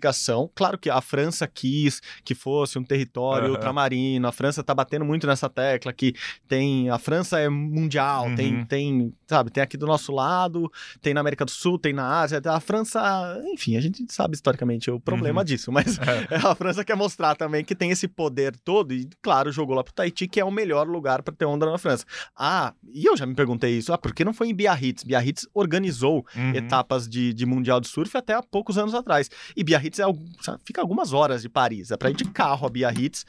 [0.55, 3.55] Claro que a França quis que fosse um território Aham.
[3.55, 4.27] ultramarino.
[4.29, 6.15] A França tá batendo muito nessa tecla que
[6.49, 6.91] tem.
[6.91, 8.35] A França é mundial, Uhum.
[8.35, 12.21] tem, tem, sabe, tem aqui do nosso lado, tem na América do Sul, tem na
[12.21, 12.41] Ásia.
[12.45, 15.45] A França, enfim, a gente sabe historicamente o problema Uhum.
[15.45, 16.03] disso, mas É.
[16.53, 19.93] a França quer mostrar também que tem esse poder todo e, claro, jogou lá pro
[19.93, 22.05] Tahiti, que é o melhor lugar para ter onda na França.
[22.37, 25.03] Ah, e eu já me perguntei isso, ah, por que não foi em Biarritz?
[25.05, 26.55] Biarritz organizou Uhum.
[26.55, 29.29] etapas de, de Mundial de Surf até há poucos anos atrás.
[29.57, 32.67] E Biarritz é, algum- sabe, fica algumas horas de Paris, é para ir de carro
[32.67, 33.25] a Biarritz.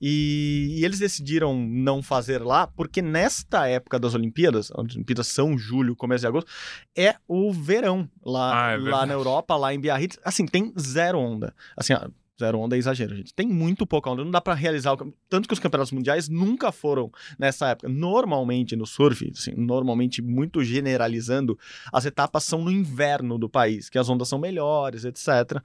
[0.00, 5.56] E, e eles decidiram não fazer lá, porque nesta época das Olimpíadas, as Olimpíadas são
[5.58, 6.50] julho, começo de agosto,
[6.96, 10.18] é o verão lá, Ah, é lá na Europa, lá em Biarritz.
[10.24, 11.54] Assim, tem zero onda.
[11.76, 11.92] Assim,
[12.38, 13.34] zero onda é exagero, gente.
[13.34, 14.92] Tem muito pouca onda, não dá pra realizar.
[14.94, 17.88] o- Tanto que os campeonatos mundiais nunca foram nessa época.
[17.88, 21.58] Normalmente no surf, assim, normalmente muito generalizando,
[21.92, 25.60] as etapas são no inverno do país, que as ondas são melhores, etc.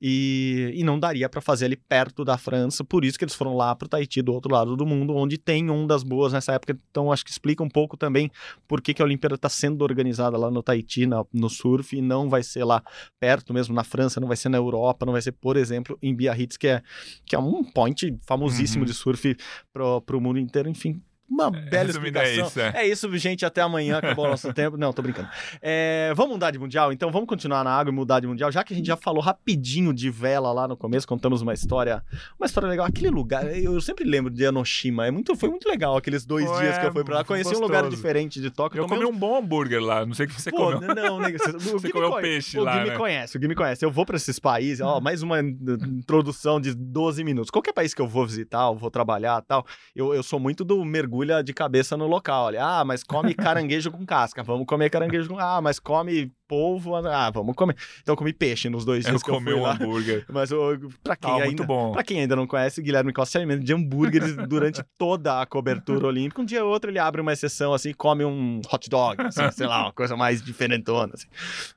[0.00, 3.56] E, e não daria pra fazer ali perto da França, por isso que eles foram
[3.56, 6.78] lá pro Tahiti, do outro lado do mundo, onde tem ondas boas nessa época.
[6.90, 8.30] Então acho que explica um pouco também
[8.66, 12.28] por que, que a Olimpíada está sendo organizada lá no Tahiti, no surf, e não
[12.28, 12.82] vai ser lá
[13.18, 16.14] perto mesmo, na França, não vai ser na Europa, não vai ser, por exemplo, em
[16.18, 16.82] Biarritz, que é,
[17.24, 18.86] que é um point famosíssimo Uhum.
[18.86, 19.36] de surf
[19.72, 21.00] pro, pro mundo inteiro, enfim.
[21.28, 22.46] Uma bela resumindo, é explicação.
[22.46, 22.82] isso, é.
[22.82, 23.44] é isso, gente.
[23.44, 24.76] Até amanhã, acabou o nosso tempo.
[24.76, 25.28] Não, tô brincando.
[25.60, 26.92] É, vamos mudar de mundial?
[26.92, 29.22] Então vamos continuar na água e mudar de mundial, já que a gente já falou
[29.22, 32.02] rapidinho de vela lá no começo, contamos uma história,
[32.38, 32.86] uma história legal.
[32.86, 36.62] Aquele lugar, eu sempre lembro de Enoshima, é muito, foi muito legal aqueles dois Foi,
[36.62, 37.24] dias que eu fui pra lá.
[37.24, 37.96] Conheci um lugar gostoso.
[37.96, 38.80] diferente de Tóquio.
[38.80, 40.94] Eu comi um bom hambúrguer lá, não sei o que você Pô, comeu.
[40.94, 41.30] não, né?
[41.32, 41.50] Você,
[41.88, 42.96] o comeu peixe o lá, Gui me né?
[42.96, 43.84] conhece, o Gui me conhece.
[43.84, 47.50] Eu vou pra esses países, ó, mais uma introdução de 12 minutos.
[47.50, 50.84] Qualquer país que eu vou visitar, eu vou trabalhar tal, eu, eu sou muito do
[51.18, 52.46] mergulha de cabeça no local.
[52.46, 55.38] Olha, ah, mas come caranguejo com casca, vamos comer caranguejo com...
[55.38, 57.76] Ah, mas come polvo, ah, vamos comer.
[58.02, 59.72] Então eu comi peixe nos dois dias Eu que eu comi fui um lá.
[59.74, 60.24] hambúrguer.
[60.32, 61.66] Mas eu, pra quem Tava ainda...
[61.92, 65.46] Pra quem ainda não conhece, o Guilherme Costa se alimenta de hambúrgueres durante toda a
[65.46, 66.40] cobertura olímpica.
[66.40, 69.66] Um dia ou outro ele abre uma exceção assim, come um hot dog, assim, sei
[69.66, 71.12] lá, uma coisa mais diferentona.
[71.14, 71.26] Assim.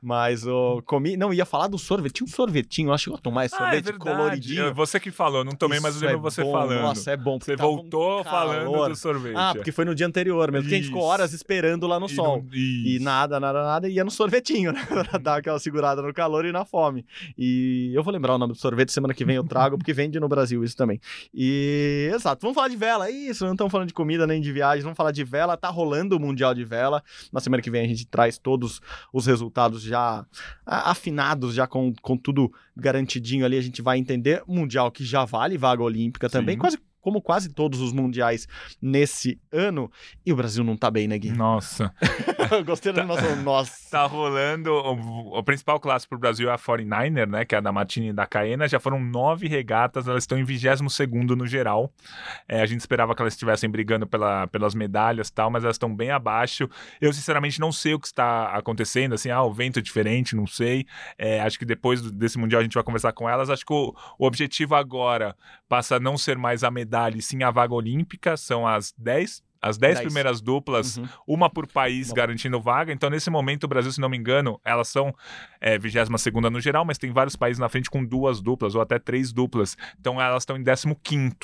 [0.02, 1.18] Mas eu comi.
[1.18, 2.14] Não, ia falar do sorvete.
[2.14, 4.64] Tinha um sorvetinho, eu acho que eu tomar esse Ah, é sorvete coloridinho.
[4.68, 6.82] Eu- Você que falou, não tomei, mas eu lembro é você bom, falando.
[6.82, 7.38] Nossa, é bom.
[7.38, 9.36] porque Você tava um voltou falando do sorvete.
[9.36, 12.06] Ah, porque foi no dia anterior mesmo, porque a gente ficou horas esperando lá no
[12.06, 12.38] E sol.
[12.38, 14.61] não- E nada, nada, nada, ia no sorvetinho.
[14.62, 14.86] Geladinho, né?
[14.86, 17.06] pra dar aquela segurada no calor e na fome.
[17.38, 20.20] E eu vou lembrar o nome do sorvete, semana que vem eu trago, porque vende
[20.20, 21.00] no Brasil isso também.
[21.34, 24.84] E, exato, vamos falar de vela, isso, não estamos falando de comida nem de viagem,
[24.84, 27.04] vamos falar de vela, tá rolando o Mundial de Vela.
[27.32, 30.26] Na semana que vem a gente traz todos os resultados já
[30.66, 34.44] afinados, já com, com tudo garantidinho ali, a gente vai entender.
[34.48, 36.60] Mundial que já vale vaga olímpica também, Sim.
[36.60, 38.48] quase como quase todos os mundiais
[38.82, 39.92] nesse ano.
[40.26, 41.32] E o Brasil não tá bem, né, Gui?
[41.32, 41.94] Nossa.
[42.66, 43.90] Gostei do nosso nossa.
[43.90, 44.72] Tá rolando.
[44.72, 47.46] O, o principal clássico pro Brasil é a 49er, né?
[47.46, 48.68] Que é a da Martini e da Caena.
[48.68, 50.82] Já foram nove regatas, elas estão em 22
[51.38, 51.92] no geral.
[52.48, 55.76] É, a gente esperava que elas estivessem brigando pela, pelas medalhas e tal, mas elas
[55.76, 56.70] estão bem abaixo.
[57.00, 59.14] Eu, sinceramente, não sei o que está acontecendo.
[59.14, 60.86] Assim, ah, o vento é diferente, não sei.
[61.18, 63.50] É, acho que depois desse Mundial a gente vai conversar com elas.
[63.50, 65.36] Acho que o, o objetivo agora
[65.68, 69.42] passa a não ser mais a medalha medalha sim a vaga olímpica, são as 10
[69.62, 71.08] as 10 primeiras duplas, uhum.
[71.28, 72.16] uma por país Bom.
[72.16, 72.92] garantindo vaga.
[72.92, 75.14] Então, nesse momento, o Brasil, se não me engano, elas são
[75.60, 76.10] é, 22
[76.52, 79.78] no geral, mas tem vários países na frente com duas duplas ou até três duplas.
[80.00, 81.36] Então, elas estão em 15.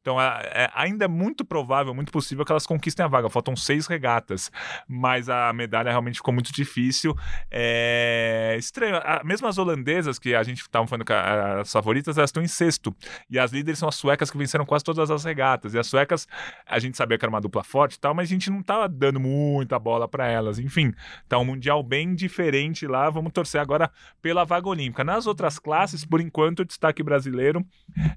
[0.00, 3.28] Então, é, é, ainda é muito provável, muito possível que elas conquistem a vaga.
[3.28, 4.50] Faltam seis regatas,
[4.86, 7.16] mas a medalha realmente ficou muito difícil.
[7.50, 8.96] É estranho.
[8.96, 12.48] A, mesmo as holandesas, que a gente estava falando que as favoritas, elas estão em
[12.48, 12.94] sexto.
[13.28, 15.74] E as líderes são as suecas que venceram quase todas as regatas.
[15.74, 16.28] E as suecas,
[16.64, 18.62] a gente sabia que era uma dupla dupla forte e tal, mas a gente não
[18.62, 20.58] tava dando muita bola para elas.
[20.58, 20.92] Enfim,
[21.28, 23.08] tá um mundial bem diferente lá.
[23.08, 23.90] Vamos torcer agora
[24.20, 25.02] pela vaga olímpica.
[25.02, 27.64] Nas outras classes, por enquanto, o destaque brasileiro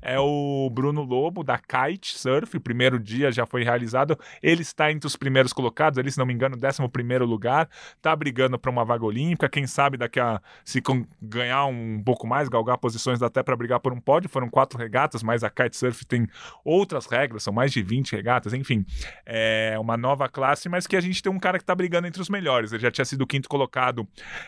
[0.02, 2.60] é o Bruno Lobo, da Kite Surf.
[2.60, 4.18] Primeiro dia já foi realizado.
[4.42, 7.70] Ele está entre os primeiros colocados, ele, se não me engano, 11 primeiro lugar.
[8.02, 9.48] Tá brigando para uma vaga olímpica.
[9.48, 10.82] Quem sabe daqui a se
[11.22, 14.30] ganhar um pouco mais, galgar posições, até para brigar por um pódio.
[14.30, 16.28] Foram quatro regatas, mas a Kite Surf tem
[16.64, 18.86] outras regras, são mais de 20 regatas, enfim
[19.32, 22.22] é, uma nova classe, mas que a gente tem um cara que está brigando entre
[22.22, 22.72] os melhores.
[22.74, 24.08] Ele já tinha sido quinto colocado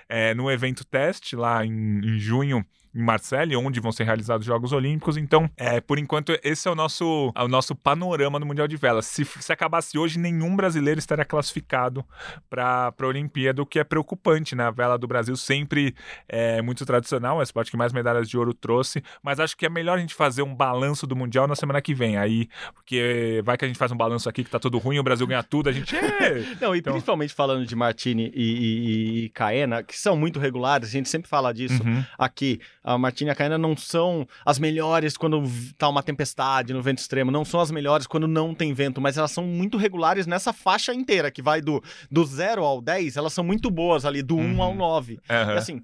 [0.10, 4.47] é, no evento teste lá em, em junho em Marseille, onde vão ser realizados os
[4.47, 5.17] Jogos Olímpicos.
[5.17, 8.77] Então, é, por enquanto, esse é o nosso, é o nosso panorama no Mundial de
[8.77, 9.01] Vela.
[9.01, 12.06] Se, se acabasse hoje, nenhum brasileiro estaria classificado
[12.49, 14.65] para a Olimpíada, o que é preocupante, né?
[14.65, 15.95] A vela do Brasil sempre
[16.27, 19.65] é muito tradicional, é o esporte que mais medalhas de ouro trouxe, mas acho que
[19.65, 22.17] é melhor a gente fazer um balanço do Mundial na semana que vem.
[22.17, 25.04] Aí, porque vai que a gente faz um balanço aqui que tá tudo ruim, o
[25.04, 25.95] Brasil ganha tudo, a gente.
[26.60, 26.93] Não, e então...
[26.93, 31.30] principalmente falando de Martini e, e, e Caena, que são muito regulares, a gente sempre
[31.30, 32.04] fala disso uhum.
[32.17, 35.44] aqui a Martina e a Caena não são as melhores quando
[35.78, 39.17] tá uma tempestade no vento extremo, não são as melhores quando não tem vento, mas
[39.17, 43.34] elas são muito regulares nessa faixa inteira, que vai do, do 0 ao 10, elas
[43.34, 44.62] são muito boas ali, do 1 uhum.
[44.63, 45.13] ao 9.
[45.13, 45.58] Uhum.
[45.58, 45.84] Assim,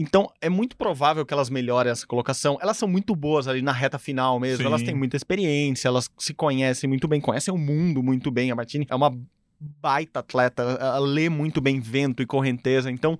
[0.00, 2.56] então, é muito provável que elas melhorem essa colocação.
[2.62, 4.58] Elas são muito boas ali na reta final mesmo.
[4.58, 4.66] Sim.
[4.66, 8.52] Elas têm muita experiência, elas se conhecem muito bem, conhecem o mundo muito bem.
[8.52, 9.12] A Martini é uma
[9.60, 12.92] baita atleta, ela lê muito bem vento e correnteza.
[12.92, 13.18] Então,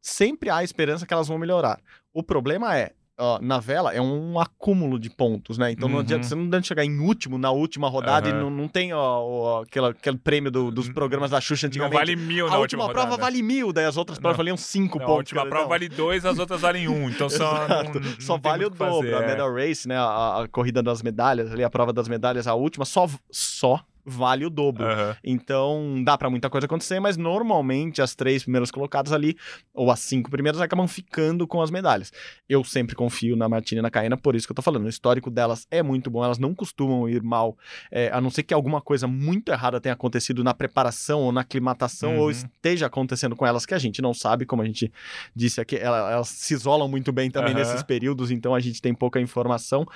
[0.00, 1.78] sempre há esperança que elas vão melhorar.
[2.18, 5.72] O problema é, Uh, na vela é um acúmulo de pontos, né?
[5.72, 5.94] Então uhum.
[5.94, 8.36] não adianta, você não adianta chegar em último na última rodada uhum.
[8.36, 11.94] e não, não tem ó, ó, aquela, aquele prêmio do, dos programas da Xuxa antigamente.
[11.94, 14.56] Não vale mil na a última, última prova vale mil, daí as outras provas valiam
[14.56, 15.16] cinco não, pontos.
[15.16, 15.68] A última prova não.
[15.68, 17.10] vale dois, as outras valem um.
[17.10, 19.10] Então só, não, só vale o dobro.
[19.10, 19.26] Fazer, a é.
[19.26, 19.96] medal race, né?
[19.96, 24.44] A, a, corrida das medalhas, ali a prova das medalhas, a última, só, só vale
[24.44, 24.84] o dobro.
[24.84, 25.14] Uhum.
[25.22, 29.36] Então, dá para muita coisa acontecer, mas normalmente as três primeiras colocadas ali,
[29.74, 32.12] ou as cinco primeiras, acabam ficando com as medalhas.
[32.48, 34.84] Eu sempre confio na Martina e na Caena, por isso que eu tô falando.
[34.84, 37.56] O histórico delas é muito bom, elas não costumam ir mal,
[37.90, 41.42] é, a não ser que alguma coisa muito errada tenha acontecido na preparação ou na
[41.42, 42.20] aclimatação, uhum.
[42.20, 44.92] ou esteja acontecendo com elas que a gente não sabe, como a gente
[45.34, 47.58] disse aqui, elas, elas se isolam muito bem também uhum.
[47.58, 49.86] nesses períodos, então a gente tem pouca informação.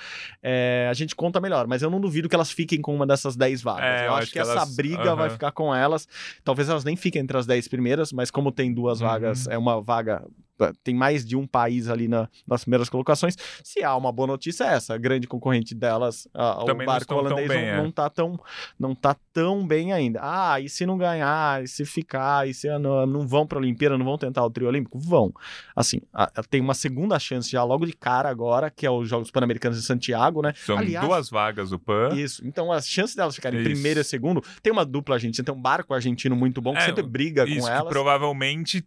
[0.41, 3.35] É, a gente conta melhor, mas eu não duvido que elas fiquem com uma dessas
[3.35, 3.83] dez vagas.
[3.83, 5.17] É, eu, acho, que, que essa briga uhum.
[5.17, 6.07] vai ficar com elas.
[6.43, 9.07] Talvez elas nem fiquem entre as 10 primeiras, mas como tem duas uhum.
[9.07, 10.23] vagas, é uma vaga
[10.83, 13.35] tem mais de um país ali na, nas primeiras colocações.
[13.63, 14.93] Se há uma boa notícia, é essa.
[14.93, 17.83] A grande concorrente delas, a, o barco holandês, bem, não, é.
[17.83, 18.39] não, tá tão,
[18.79, 20.19] não tá tão bem ainda.
[20.21, 23.61] Ah, e se não ganhar, e se ficar, e se não, não vão para a
[23.61, 24.99] Olimpíada, não vão tentar o trio olímpico?
[24.99, 25.33] Vão.
[25.75, 29.09] Assim, a, a, tem uma segunda chance já logo de cara agora, que é os
[29.09, 30.53] Jogos Pan-Americanos de Santiago, né?
[30.55, 32.09] São Aliás, duas vagas o Pan.
[32.13, 32.45] Isso.
[32.45, 33.69] Então, as chances delas ficarem isso.
[33.69, 36.85] primeiro e segundo, tem uma dupla argentina, tem um barco argentino muito bom que é,
[36.85, 37.89] sempre briga isso, com elas.
[37.89, 38.85] provavelmente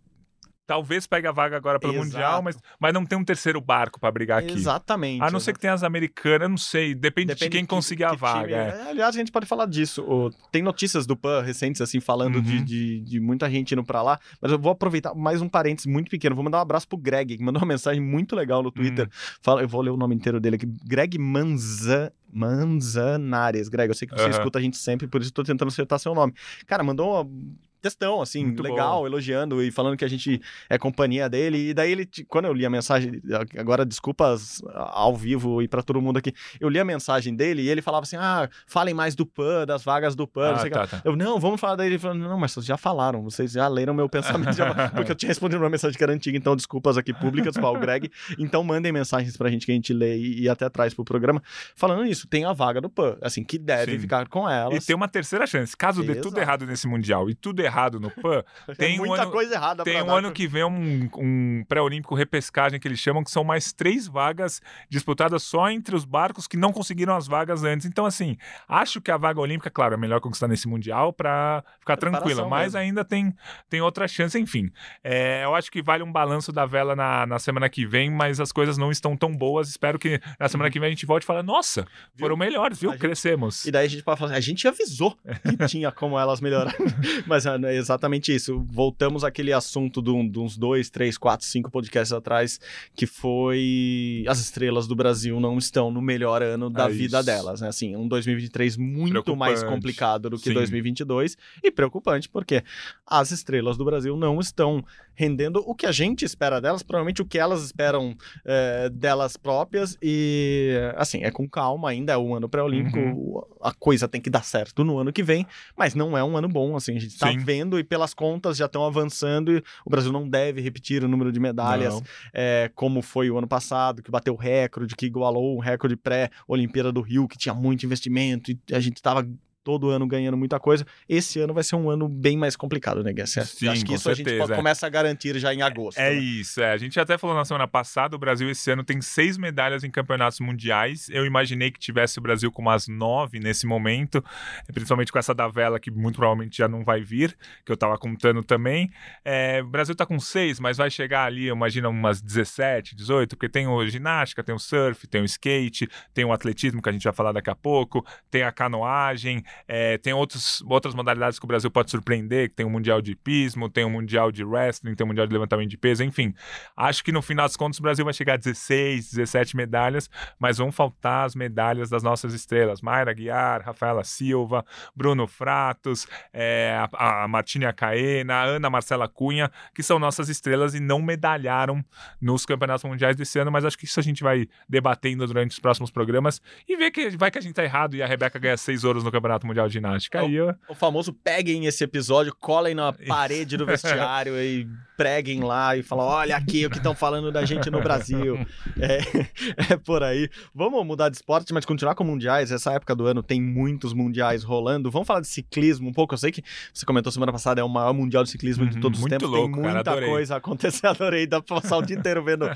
[0.66, 2.06] talvez pegue a vaga agora pelo Exato.
[2.06, 4.52] Mundial, mas, mas não tem um terceiro barco para brigar aqui.
[4.52, 5.22] Exatamente.
[5.22, 8.06] A não ser que tenha as americanas, não sei, depende, depende de quem que, conseguir
[8.06, 8.56] que, a vaga.
[8.56, 8.90] É.
[8.90, 10.32] Aliás, a gente pode falar disso.
[10.50, 12.42] Tem notícias do PAN recentes, assim, falando uhum.
[12.42, 15.86] de, de, de, muita gente indo para lá, mas eu vou aproveitar mais um parênteses
[15.86, 16.34] muito pequeno.
[16.34, 19.04] Vou mandar um abraço pro Greg, que mandou uma mensagem muito legal no Twitter.
[19.04, 19.38] Uhum.
[19.40, 20.66] Fala, eu vou ler o nome inteiro dele aqui.
[20.84, 22.10] Greg Manzan.
[22.28, 24.30] Manzanares, Greg, eu sei que você uhum.
[24.30, 26.34] escuta a gente sempre, por isso estou tentando acertar seu nome.
[26.66, 27.30] Cara, mandou
[27.80, 29.06] textão, assim, Muito legal, bom.
[29.06, 31.70] elogiando e falando que a gente é companhia dele.
[31.70, 33.20] E daí ele, quando eu li a mensagem,
[33.58, 37.68] agora desculpas ao vivo e pra todo mundo aqui, eu li a mensagem dele e
[37.68, 40.68] ele falava assim: ah, falem mais do PAN, das vagas do PAN, não Ah, sei
[40.68, 40.86] o que lá.
[40.86, 41.02] tá, tá.
[41.04, 41.86] Eu, não, vamos falar daí.
[41.86, 45.14] Ele falou, não, mas vocês já falaram, vocês já leram meu pensamento, já- porque eu
[45.16, 48.10] tinha respondido uma mensagem que era antiga, então desculpas aqui públicas para o Greg.
[48.38, 51.42] Então mandem mensagens pra gente que a gente lê e, e até traz pro programa.
[51.74, 53.98] Falando isso, tem a vaga do PAN, assim, que deve Sim.
[54.00, 54.84] ficar com E elas.
[54.86, 55.76] tem uma terceira chance.
[55.76, 56.40] Caso dê tudo Exato.
[56.40, 58.42] errado nesse Mundial e tudo errado no PAN,
[58.76, 60.14] tem um muita ano- coisa errada tem um dar.
[60.16, 64.60] ano que vem um, um pré-olímpico repescagem que eles chamam, que são mais três vagas
[64.88, 67.86] disputadas só entre os barcos que não conseguiram as vagas antes.
[67.86, 68.36] Então, assim,
[68.68, 72.72] acho que a vaga olímpica, claro, é melhor conquistar nesse Mundial pra ficar tranquila, mas
[72.74, 72.78] mesmo.
[72.78, 73.32] ainda tem,
[73.68, 74.70] tem outra chance, enfim.
[75.04, 78.40] É, eu acho que vale um balanço da vela na, na semana que vem, mas
[78.40, 79.68] as coisas não estão tão boas.
[79.68, 81.86] Espero que na semana que vem a gente volte e fale, nossa,
[82.18, 82.90] foram melhores, viu?
[82.90, 83.64] A gente- Crescemos.
[83.64, 86.74] E daí a gente pode falar assim, a gente avisou que tinha como elas melhorarem.
[87.26, 88.64] Mas é exatamente isso.
[88.68, 92.60] Voltamos àquele assunto de, um- de uns dois, três, quatro, cinco podcasts atrás,
[92.94, 97.26] que foi as estrelas do Brasil não estão no melhor ano da É vida isso.
[97.26, 97.60] delas.
[97.60, 97.68] Né?
[97.68, 100.54] Assim, um 2023 muito mais complicado do que Sim.
[100.54, 102.62] 2022 e preocupante, porque
[103.06, 104.84] as estrelas do Brasil não estão
[105.16, 109.96] rendendo o que a gente espera delas, provavelmente o que elas esperam é, delas próprias
[110.02, 113.42] e assim, é com calma, ainda é um ano pré-olímpico, Uhum.
[113.62, 116.48] a coisa tem que dar certo no ano que vem, mas não é um ano
[116.48, 117.38] bom, assim, a gente tá Sim.
[117.38, 121.32] vendo e pelas contas já estão avançando e o Brasil não deve repetir o número
[121.32, 121.94] de medalhas
[122.32, 127.00] é, como foi o ano passado, que bateu recorde, que igualou um recorde pré-Olimpíada do
[127.00, 129.26] Rio, que tinha muito investimento e a gente tava
[129.66, 130.86] todo ano ganhando muita coisa.
[131.08, 133.32] Esse ano vai ser um ano bem mais complicado, né, Guess?
[133.46, 134.56] Sim, Acho que isso a gente certeza, pode- é.
[134.56, 135.98] começa a garantir já em agosto.
[135.98, 136.20] É né?
[136.20, 136.70] isso, é.
[136.70, 139.90] A gente até falou na semana passada, o Brasil esse ano tem seis medalhas em
[139.90, 141.08] campeonatos mundiais.
[141.10, 144.24] Eu imaginei que tivesse o Brasil com umas nove nesse momento,
[144.72, 147.98] principalmente com essa da vela que muito provavelmente já não vai vir, que eu tava
[147.98, 148.88] contando também.
[149.24, 153.36] É, o Brasil tá com seis, mas vai chegar ali, eu imagino, umas 17, 18,
[153.36, 156.92] porque tem o ginástica, tem o surf, tem o skate, tem o atletismo, que a
[156.92, 161.44] gente vai falar daqui a pouco, tem a canoagem, é, tem outros, outras modalidades que
[161.44, 164.94] o Brasil pode surpreender, que tem o Mundial de Hipismo, tem o Mundial de Wrestling,
[164.94, 166.34] tem o Mundial de Levantamento de Peso, enfim.
[166.76, 170.58] Acho que no final das contas o Brasil vai chegar a 16, 17 medalhas, mas
[170.58, 172.80] vão faltar as medalhas das nossas estrelas.
[172.80, 174.64] Mayra Guiar, Rafaela Silva,
[174.94, 180.80] Bruno Fratos, é, a, a Caena, a Ana Marcela Cunha, que são nossas estrelas e
[180.80, 181.84] não medalharam
[182.20, 185.58] nos campeonatos mundiais desse ano, mas acho que isso a gente vai debatendo durante os
[185.58, 188.56] próximos programas e ver que vai que a gente tá errado e a Rebeca ganha
[188.56, 190.20] seis ouros no Campeonato Mundial de Ginástica.
[190.20, 195.76] Aí eu, O famoso peguem esse episódio, colem na parede do vestiário e preguem lá
[195.76, 198.38] e falam: olha aqui o que estão falando da gente no Brasil.
[198.78, 198.98] É,
[199.72, 200.28] é por aí.
[200.54, 202.50] Vamos mudar de esporte, mas continuar com mundiais.
[202.52, 204.90] Essa época do ano tem muitos mundiais rolando.
[204.90, 206.12] Vamos falar de ciclismo um pouco.
[206.14, 206.42] Eu sei que
[206.74, 209.28] você comentou semana passada, é o maior mundial de ciclismo de Uhum, todos os tempos.
[209.30, 210.08] louco, tem cara, muita adorei.
[210.10, 210.90] coisa acontecendo.
[210.96, 211.26] Adorei.
[211.26, 212.46] Dá pra passar o dia inteiro vendo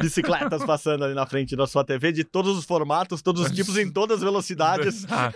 [0.00, 3.76] bicicletas passando ali na frente da sua TV, de todos os formatos, todos os tipos,
[3.76, 5.06] em todas as velocidades.
[5.10, 5.32] Ah,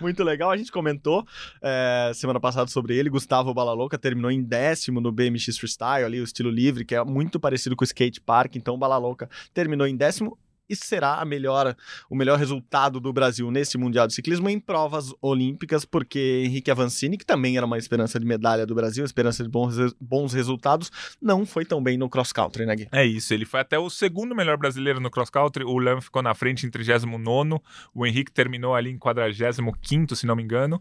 [0.00, 0.50] Muito legal.
[0.50, 1.24] A gente comentou
[1.60, 3.10] é, semana passada sobre ele.
[3.10, 7.38] Gustavo Balalouca terminou em décimo no BMX Freestyle, ali, o estilo livre, que é muito
[7.40, 8.56] parecido com o skate park.
[8.56, 10.38] Então, o Balalouca terminou em décimo.
[10.70, 11.76] E será a melhor,
[12.08, 17.18] o melhor resultado do Brasil nesse Mundial de Ciclismo em provas olímpicas, porque Henrique Avancini,
[17.18, 21.44] que também era uma esperança de medalha do Brasil, esperança de bons, bons resultados, não
[21.44, 22.88] foi tão bem no cross-country, né, Gui?
[22.90, 25.62] É isso, ele foi até o segundo melhor brasileiro no cross country.
[25.62, 27.60] O Lam ficou na frente em 39,
[27.92, 30.80] o Henrique terminou ali em 45, se não me engano.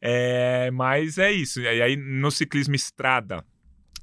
[0.00, 1.60] É, mas é isso.
[1.60, 3.44] E aí no ciclismo estrada.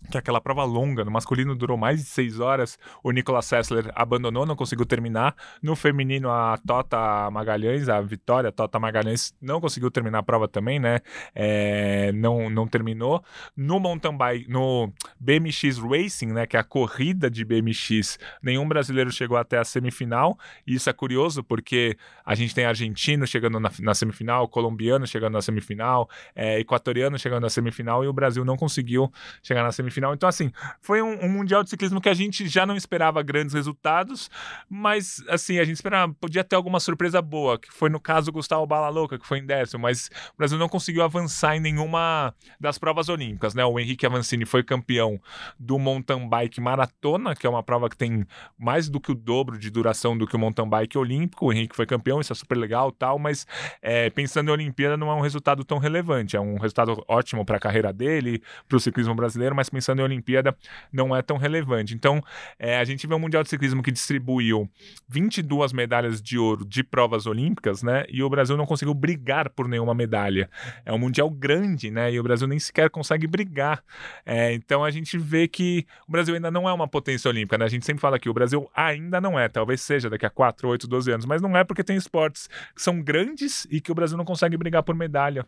[0.09, 2.79] Que é aquela prova longa, no masculino durou mais de seis horas.
[3.03, 5.35] O Nicolas Sessler abandonou, não conseguiu terminar.
[5.61, 10.79] No feminino, a Tota Magalhães, a Vitória Tota Magalhães, não conseguiu terminar a prova também,
[10.79, 10.99] né?
[11.35, 13.23] É, não, não terminou.
[13.55, 16.47] No mountain bike, no BMX Racing, né?
[16.47, 20.37] Que é a corrida de BMX, nenhum brasileiro chegou até a semifinal.
[20.65, 25.33] E isso é curioso porque a gente tem argentino chegando na, na semifinal, colombiano chegando
[25.33, 29.11] na semifinal, é, equatoriano chegando na semifinal e o Brasil não conseguiu
[29.43, 29.88] chegar na semifinal.
[29.97, 33.53] Então, assim, foi um, um mundial de ciclismo que a gente já não esperava grandes
[33.53, 34.29] resultados,
[34.69, 38.65] mas, assim, a gente esperava, podia ter alguma surpresa boa, que foi no caso Gustavo
[38.65, 42.77] Bala Louca, que foi em décimo, mas o Brasil não conseguiu avançar em nenhuma das
[42.77, 43.65] provas olímpicas, né?
[43.65, 45.19] O Henrique Avancini foi campeão
[45.57, 48.25] do mountain bike maratona, que é uma prova que tem
[48.57, 51.47] mais do que o dobro de duração do que o mountain bike olímpico.
[51.47, 53.47] O Henrique foi campeão, isso é super legal tal, mas
[53.81, 56.35] é, pensando em Olimpíada não é um resultado tão relevante.
[56.35, 59.99] É um resultado ótimo para a carreira dele, para o ciclismo brasileiro, mas pensando pensando
[59.99, 60.55] em Olimpíada,
[60.91, 61.95] não é tão relevante.
[61.95, 62.21] Então,
[62.59, 64.69] é, a gente vê um Mundial de Ciclismo que distribuiu
[65.07, 68.05] 22 medalhas de ouro de provas olímpicas, né?
[68.09, 70.49] E o Brasil não conseguiu brigar por nenhuma medalha.
[70.85, 72.11] É um Mundial grande, né?
[72.11, 73.81] E o Brasil nem sequer consegue brigar.
[74.25, 77.65] É, então, a gente vê que o Brasil ainda não é uma potência olímpica, né?
[77.65, 80.67] A gente sempre fala que o Brasil ainda não é, talvez seja daqui a 4,
[80.67, 83.95] 8, 12 anos, mas não é porque tem esportes que são grandes e que o
[83.95, 85.45] Brasil não consegue brigar por medalha,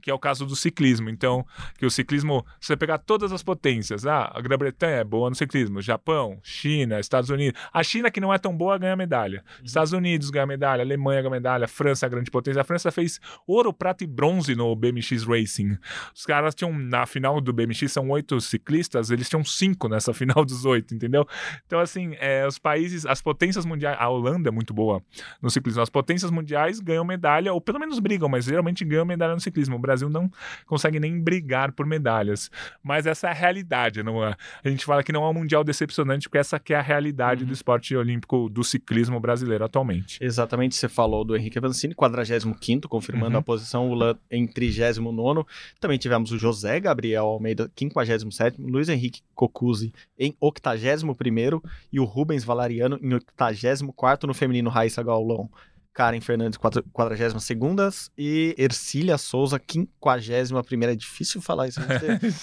[0.00, 1.10] que é o caso do ciclismo.
[1.10, 1.44] Então,
[1.76, 3.71] que o ciclismo, se você pegar todas as potências,
[4.06, 7.60] ah, a Grã-Bretanha é boa no ciclismo, Japão, China, Estados Unidos.
[7.72, 9.44] A China, que não é tão boa, ganha medalha.
[9.58, 9.64] Uhum.
[9.64, 12.60] Estados Unidos ganha medalha, Alemanha ganha medalha, França é grande potência.
[12.60, 15.78] A França fez ouro, prata e bronze no BMX Racing.
[16.14, 20.44] Os caras tinham, na final do BMX, são oito ciclistas, eles tinham cinco nessa final
[20.44, 21.26] dos oito, entendeu?
[21.66, 25.02] Então, assim, é, os países, as potências mundiais, a Holanda é muito boa
[25.40, 29.34] no ciclismo, as potências mundiais ganham medalha, ou pelo menos brigam, mas geralmente ganham medalha
[29.34, 29.76] no ciclismo.
[29.76, 30.30] O Brasil não
[30.66, 32.50] consegue nem brigar por medalhas.
[32.82, 33.61] Mas essa é a realidade,
[34.02, 34.34] não é?
[34.64, 37.42] A gente fala que não é um mundial decepcionante, porque essa que é a realidade
[37.42, 37.48] uhum.
[37.48, 40.18] do esporte olímpico do ciclismo brasileiro atualmente.
[40.20, 43.40] Exatamente, você falou do Henrique Avancini, 45 confirmando uhum.
[43.40, 45.44] a posição, o Lan em 39
[45.80, 51.60] Também tivemos o José Gabriel Almeida, 57 Luiz Henrique Cocuzzi em 81
[51.92, 55.50] e o Rubens Valariano em 84 no feminino Raíssa Gaulão.
[55.92, 61.80] Karen Fernandes, 42 e Ercília Souza, 51 É difícil falar isso.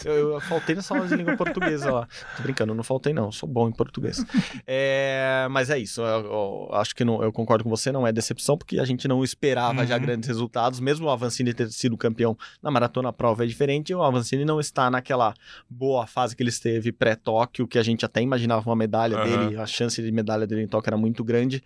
[0.06, 2.08] Eu, eu, eu, faltei nessa aula de língua portuguesa lá.
[2.38, 4.24] Tô brincando, não faltei não, sou bom em português.
[4.68, 8.12] É, mas é isso, eu, eu, acho que não, eu concordo com você, não é
[8.12, 9.88] decepção, porque a gente não esperava uhum.
[9.88, 14.04] já grandes resultados, mesmo o Avancini ter sido campeão na maratona prova é diferente, o
[14.04, 15.34] Avancini não está naquela
[15.68, 19.24] boa fase que ele esteve pré-Tóquio, que a gente até imaginava uma medalha uhum.
[19.24, 21.64] dele, a chance de medalha dele em Tóquio era muito grande,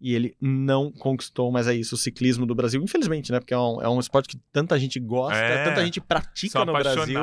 [0.00, 3.40] e ele não conquistou conquistou, mas é isso, o ciclismo do Brasil, infelizmente, né?
[3.40, 6.72] Porque é um, é um esporte que tanta gente gosta, é, tanta gente pratica no
[6.72, 7.18] Brasil.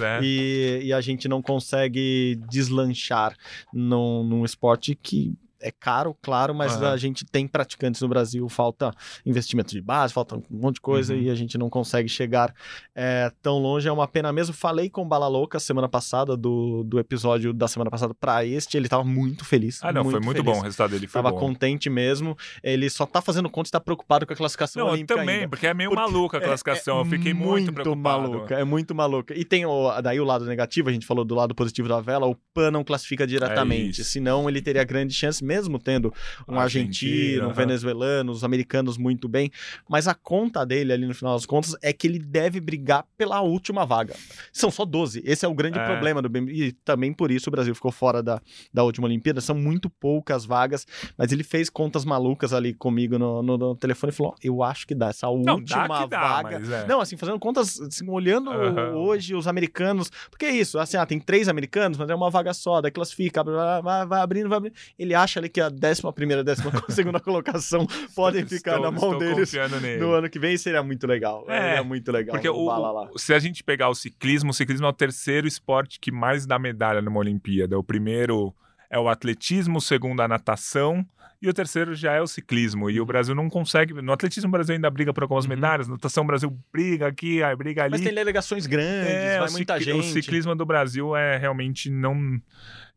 [0.00, 0.20] É.
[0.22, 3.34] E, e a gente não consegue deslanchar
[3.72, 5.34] num, num esporte que
[5.66, 6.86] é caro, claro, mas uhum.
[6.86, 8.92] a gente tem praticantes no Brasil, falta
[9.24, 11.20] investimento de base, falta um monte de coisa uhum.
[11.20, 12.54] e a gente não consegue chegar
[12.94, 13.88] é, tão longe.
[13.88, 14.54] É uma pena mesmo.
[14.54, 18.76] Falei com o Bala Louca semana passada, do, do episódio da semana passada para este,
[18.76, 19.80] ele tava muito feliz.
[19.82, 20.52] Ah, não, muito foi muito feliz.
[20.52, 21.08] bom o resultado dele.
[21.08, 21.40] Foi tava bom.
[21.40, 22.36] contente mesmo.
[22.62, 25.14] Ele só tá fazendo conta e tá preocupado com a classificação não, olímpica.
[25.14, 25.48] Eu também, ainda.
[25.48, 26.98] porque é meio porque maluca a classificação.
[26.98, 28.30] É, é eu fiquei muito, muito preocupado.
[28.30, 29.34] maluca, é muito maluca.
[29.36, 32.26] E tem o, daí o lado negativo, a gente falou do lado positivo da vela,
[32.26, 34.02] o PAN não classifica diretamente.
[34.02, 36.12] É senão ele teria grande chance, mesmo tendo
[36.46, 39.50] um argentino, um venezuelano, os americanos muito bem,
[39.88, 43.40] mas a conta dele ali no final das contas é que ele deve brigar pela
[43.40, 44.14] última vaga.
[44.52, 45.84] São só 12, esse é o grande é.
[45.84, 48.40] problema do BMX, e também por isso o Brasil ficou fora da,
[48.72, 53.42] da última Olimpíada, são muito poucas vagas, mas ele fez contas malucas ali comigo no,
[53.42, 56.56] no, no telefone e falou, eu acho que dá essa última dá, vaga.
[56.56, 56.86] É.
[56.86, 58.96] Não, assim, fazendo contas, assim, olhando uhum.
[58.96, 62.52] hoje os americanos, porque é isso, assim, ah, tem três americanos, mas é uma vaga
[62.52, 64.74] só, daí classifica, vai, vai abrindo, vai abrindo.
[64.98, 69.18] Ele acha ali que a décima primeira, décima segunda colocação podem ficar estou, na mão
[69.18, 69.52] deles
[69.98, 70.56] no ano que vem.
[70.56, 71.44] Seria muito legal.
[71.48, 72.34] É, muito legal.
[72.34, 76.10] Porque o, se a gente pegar o ciclismo, o ciclismo é o terceiro esporte que
[76.10, 77.78] mais dá medalha numa Olimpíada.
[77.78, 78.54] O primeiro
[78.90, 81.06] é o atletismo, o segundo a natação
[81.40, 82.88] e o terceiro já é o ciclismo.
[82.90, 83.94] E o Brasil não consegue.
[83.94, 85.50] No atletismo, o Brasil ainda briga por algumas uhum.
[85.50, 87.92] medalhas, na natação, o Brasil briga aqui, aí briga ali.
[87.92, 89.98] Mas tem delegações grandes, é, vai muita gente.
[89.98, 92.40] O ciclismo do Brasil é realmente não.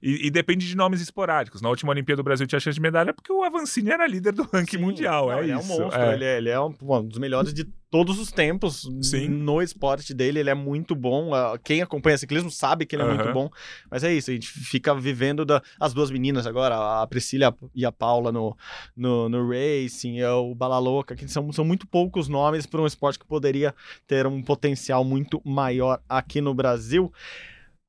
[0.02, 1.62] E, e, depende de nomes esporádicos.
[1.62, 4.44] Na última Olimpíada do Brasil tinha chance de medalha porque o Avancini era líder do
[4.44, 5.28] ranking Sim, mundial.
[5.28, 5.60] Não, é ele isso.
[5.60, 6.02] é um monstro.
[6.02, 6.14] É.
[6.14, 9.28] Ele, é, ele é um, um, dos melhores de todos os tempos Sim.
[9.28, 10.40] no esporte dele.
[10.40, 11.32] Ele é muito bom.
[11.66, 13.16] Quem acompanha ciclismo sabe que ele é uhum.
[13.16, 13.50] muito bom.
[13.92, 17.86] Mas é isso, a gente fica vivendo da, as duas meninas agora, a Priscila e
[17.86, 18.56] a Paula no,
[18.96, 23.18] no, no Racing, é o Balaloca, que são, são muito poucos nomes para um esporte
[23.18, 23.74] que poderia
[24.06, 27.12] ter um potencial muito maior aqui no Brasil.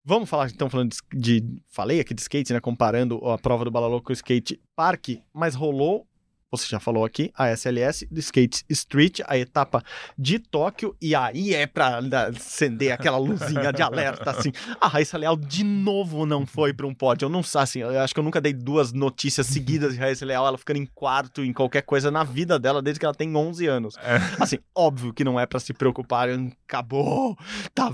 [0.04, 2.60] Vamos falar, então, falando de, de, Falei aqui de skate, né?
[2.60, 6.06] Comparando a prova do Balalouco com o skate park, mas rolou
[6.50, 9.82] você já falou aqui, a SLS do Skate Street, a etapa
[10.18, 14.50] de Tóquio, e aí é para acender aquela luzinha de alerta, assim.
[14.80, 17.26] A Raíssa Leal de novo não foi para um pódio.
[17.26, 20.26] Eu não sei, assim, eu acho que eu nunca dei duas notícias seguidas de Raíssa
[20.26, 23.34] Leal, ela ficando em quarto em qualquer coisa na vida dela desde que ela tem
[23.34, 23.94] 11 anos.
[23.98, 24.42] É.
[24.42, 26.28] Assim, óbvio que não é para se preocupar,
[26.64, 27.38] acabou,
[27.72, 27.88] tá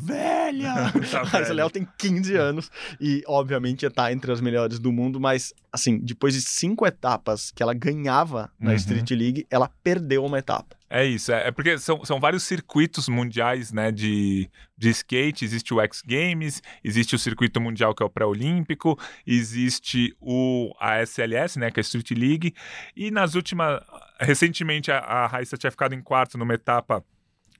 [0.47, 0.75] velha.
[1.11, 5.99] tá a tem 15 anos e, obviamente, tá entre as melhores do mundo, mas, assim,
[5.99, 8.77] depois de cinco etapas que ela ganhava na uhum.
[8.77, 10.77] Street League, ela perdeu uma etapa.
[10.89, 14.49] É isso, é, é, porque são, são vários circuitos mundiais né, de,
[14.79, 15.45] de skate.
[15.45, 18.97] Existe o X Games, existe o circuito mundial que é o pré-olímpico,
[19.27, 22.55] existe o, a SLS, né, que é a Street League,
[22.97, 23.81] e nas últimas.
[24.19, 27.05] Recentemente a, a Raíssa tinha ficado em quarto numa etapa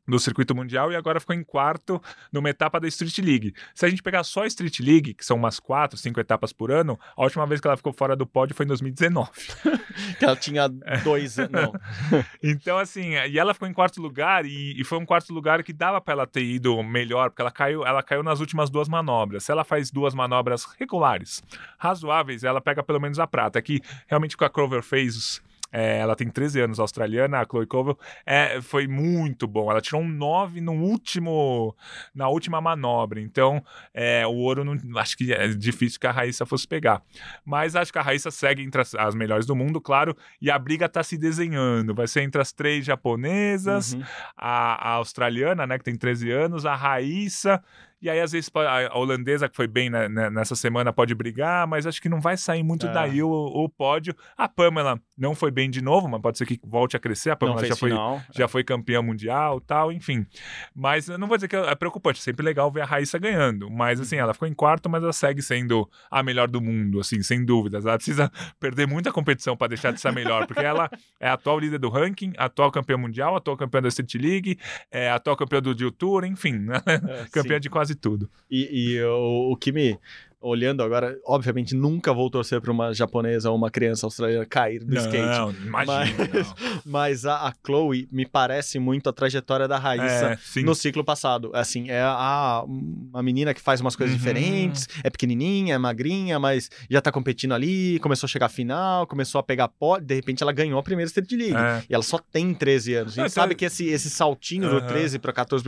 [0.07, 2.01] do circuito mundial e agora ficou em quarto
[2.33, 3.55] numa etapa da Street League.
[3.75, 6.71] Se a gente pegar só a Street League, que são umas quatro, cinco etapas por
[6.71, 9.31] ano, a última vez que ela ficou fora do pódio foi em 2019.
[10.19, 10.69] que ela tinha
[11.03, 11.53] dois anos.
[11.53, 11.73] Não.
[12.43, 15.73] então, assim, e ela ficou em quarto lugar e, e foi um quarto lugar que
[15.73, 19.45] dava para ela ter ido melhor, porque ela caiu, ela caiu nas últimas duas manobras.
[19.45, 21.43] Se ela faz duas manobras regulares,
[21.79, 23.61] razoáveis, ela pega pelo menos a prata.
[23.61, 25.43] Que realmente o que a Clover fez
[25.73, 29.71] é, ela tem 13 anos, australiana, a Chloe Covell, é, foi muito bom.
[29.71, 31.75] Ela tirou um 9 no último,
[32.15, 33.21] na última manobra.
[33.21, 33.63] Então,
[33.93, 37.03] é, o ouro, não, acho que é difícil que a Raíssa fosse pegar.
[37.45, 40.59] Mas acho que a Raíssa segue entre as, as melhores do mundo, claro, e a
[40.59, 41.95] briga está se desenhando.
[41.95, 44.03] Vai ser entre as três japonesas, uhum.
[44.37, 47.63] a, a, australiana, né, que tem 13 anos, a Raíssa
[48.01, 51.87] e aí, às vezes, a holandesa, que foi bem né, nessa semana, pode brigar, mas
[51.87, 52.93] acho que não vai sair muito é.
[52.93, 54.15] daí o, o, pódio.
[54.37, 57.31] A Pamela não foi bem de novo, mas pode ser que volte a crescer.
[57.31, 57.91] A Pamela já foi,
[58.35, 58.49] já é.
[58.49, 60.27] foi campeã mundial tal, enfim.
[60.75, 63.71] Mas eu não vou dizer que é preocupante, é sempre legal ver a Raíssa ganhando.
[63.71, 67.23] Mas, assim, ela ficou em quarto, mas ela segue sendo a melhor do mundo, assim,
[67.23, 67.87] sem dúvidas.
[67.87, 68.31] Ela precisa
[68.61, 71.79] perder muita competição para deixar de ser a melhor, porque ela é a atual líder
[71.79, 74.59] do ranking, atual campeã mundial, atual campeã da Street League,
[74.91, 76.81] é atual campeã do Deal Tour, enfim, né?
[76.87, 78.31] é, campeã de quase tudo.
[78.51, 79.99] E, e o que me
[80.47, 84.95] olhando agora, obviamente nunca vou torcer para uma japonesa ou uma criança australiana cair do
[84.95, 85.27] não, skate.
[85.27, 86.29] Não, imagina.
[86.33, 91.05] Mas, mas a, a, Chloe me parece muito a trajetória da Raíssa é, no ciclo
[91.05, 91.51] passado.
[91.53, 94.19] Assim, é a, uma menina que faz umas coisas uhum.
[94.19, 99.07] diferentes, é pequenininha, é magrinha, mas já tá competindo ali, começou a chegar à final,
[99.07, 101.57] começou a pegar pó, de repente ela ganhou a primeira Street League.
[101.57, 101.83] É.
[101.91, 103.19] E ela só tem 13 anos.
[103.19, 104.81] A gente sabe que esse, esse saltinho uhum.
[104.81, 105.67] do 13 para 14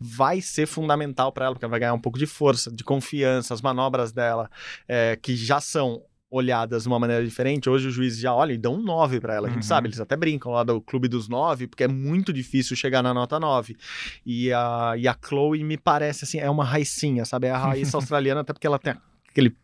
[0.00, 3.54] vai ser fundamental para ela, porque ela vai ganhar um pouco de força, de confiança,
[3.54, 4.50] as manobras dela,
[4.88, 8.58] é, que já são olhadas de uma maneira diferente, hoje o juiz já olha e
[8.58, 9.46] dá um 9 para ela.
[9.46, 9.68] A gente uhum.
[9.68, 13.14] sabe, eles até brincam lá do clube dos 9, porque é muito difícil chegar na
[13.14, 13.76] nota 9.
[14.24, 17.46] E a, e a Chloe me parece assim, é uma raicinha, sabe?
[17.46, 18.94] É a raiz australiana, até porque ela tem
[19.28, 19.54] aquele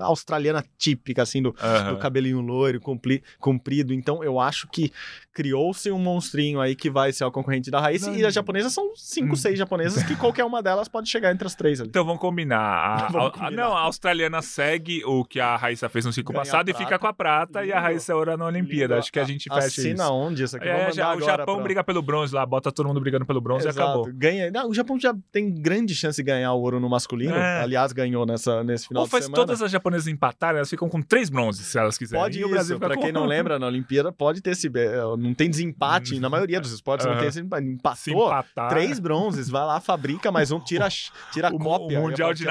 [0.00, 1.94] australiana típica, assim, do, uhum.
[1.94, 3.92] do cabelinho loiro, compli, comprido.
[3.92, 4.92] Então, eu acho que
[5.32, 8.10] criou-se um monstrinho aí que vai ser o concorrente da Raíssa.
[8.12, 9.36] E as japonesas são cinco, hum.
[9.36, 11.90] seis japonesas que qualquer uma delas pode chegar entre as três ali.
[11.90, 12.58] Então, vamos combinar.
[12.58, 13.48] A, vamos combinar.
[13.64, 16.74] A, não, a australiana segue o que a Raíssa fez no ciclo Ganha passado e
[16.74, 17.72] fica com a prata Lindo.
[17.72, 18.94] e a Raíssa é ouro na Olimpíada.
[18.94, 18.98] Lindo.
[19.00, 20.12] Acho que a gente fecha Assina isso.
[20.12, 20.68] onde isso aqui?
[20.68, 21.64] É, já, o Japão pra...
[21.64, 23.78] briga pelo bronze lá, bota todo mundo brigando pelo bronze Exato.
[23.78, 24.12] e acabou.
[24.14, 24.50] Ganha.
[24.50, 27.34] Não, o Japão já tem grande chance de ganhar o ouro no masculino.
[27.34, 27.60] É.
[27.60, 29.45] Aliás, ganhou nessa, nesse final Ou de semana.
[29.46, 32.22] Todas as japonesas empatar empatarem, elas ficam com três bronzes, se elas quiserem.
[32.22, 33.00] Pode e o Brasil Pra com...
[33.00, 34.68] quem não lembra, na Olimpíada pode ter esse.
[34.68, 37.12] Eh, não tem desempate, na maioria dos esportes uhum.
[37.12, 38.30] não tem esse empatou.
[38.68, 40.88] Três bronzes, vai lá, fabrica mais um, tira,
[41.32, 41.98] tira o, cópia.
[41.98, 42.46] O mundial, de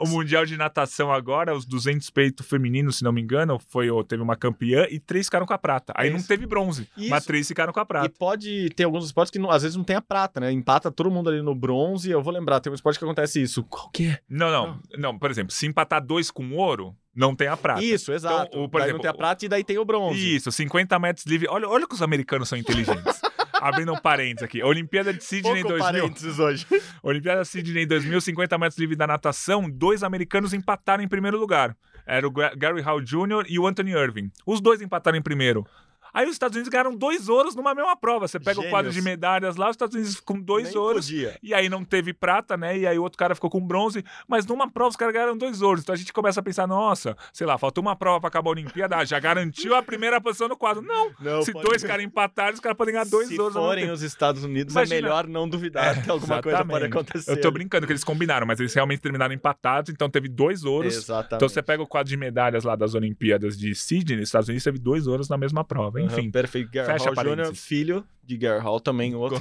[0.00, 4.22] o mundial de Natação agora, os 200 peito feminino, se não me engano, foi, teve
[4.22, 5.92] uma campeã e três ficaram com a prata.
[5.96, 6.18] Aí Isso.
[6.18, 7.10] não teve bronze, Isso.
[7.10, 8.06] mas três ficaram com a prata.
[8.06, 10.52] E pode ter alguns esportes que não, às vezes não tem a prata, né?
[10.52, 12.10] Empata todo mundo ali no bronze.
[12.10, 13.64] Eu vou lembrar, tem um esporte que acontece isso.
[13.64, 14.18] Qual que é?
[14.28, 14.78] Não, não.
[14.98, 17.82] Não, por exemplo, se empatar dois com ouro, não tem a prata.
[17.84, 18.48] Isso, exato.
[18.48, 20.36] Então, o, por daí exemplo, não tem a prata e daí tem o bronze.
[20.36, 21.46] Isso, 50 metros livre.
[21.50, 23.20] Olha, olha que os americanos são inteligentes.
[23.60, 24.62] Abrindo um parênteses aqui.
[24.62, 26.00] Olimpíada de Sydney Pouco 2000.
[26.00, 26.66] parênteses hoje.
[27.02, 29.68] Olimpíada de Sydney 2000, 50 metros livre da natação.
[29.68, 31.76] Dois americanos empataram em primeiro lugar.
[32.06, 33.44] Era o Gary Hall Jr.
[33.46, 34.30] e o Anthony Irving.
[34.46, 35.66] Os dois empataram em primeiro.
[36.12, 38.26] Aí os Estados Unidos ganharam dois ouros numa mesma prova.
[38.26, 38.68] Você pega Gênios.
[38.68, 41.06] o quadro de medalhas lá, os Estados Unidos com dois Nem ouros.
[41.06, 41.38] Podia.
[41.42, 42.78] E aí não teve prata, né?
[42.78, 44.04] E aí o outro cara ficou com bronze.
[44.26, 45.82] Mas numa prova os caras ganharam dois ouros.
[45.82, 48.52] Então a gente começa a pensar, nossa, sei lá, faltou uma prova para acabar a
[48.52, 50.82] Olimpíada, ah, já garantiu a primeira posição no quadro.
[50.82, 51.12] Não.
[51.20, 53.54] não Se dois caras empatarem, os caras podem ganhar dois Se ouros.
[53.54, 54.96] Se forem os Estados Unidos, Imagina.
[54.96, 56.42] é melhor não duvidar é, que alguma exatamente.
[56.42, 57.30] coisa pode acontecer.
[57.30, 60.94] Eu tô brincando que eles combinaram, mas eles realmente terminaram empatados, então teve dois ouros.
[60.94, 61.34] Exatamente.
[61.34, 64.64] Então você pega o quadro de medalhas lá das Olimpíadas de Sydney, nos Estados Unidos
[64.64, 65.99] teve dois ouros na mesma prova.
[66.04, 66.22] Enfim.
[66.26, 66.70] Uhum, perfeito.
[66.70, 69.40] Fecha Hall Jr., filho de Gary Hall, também outro,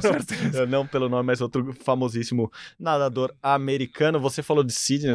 [0.68, 4.20] não pelo nome, mas outro famosíssimo nadador americano.
[4.20, 5.14] Você falou de Sidney,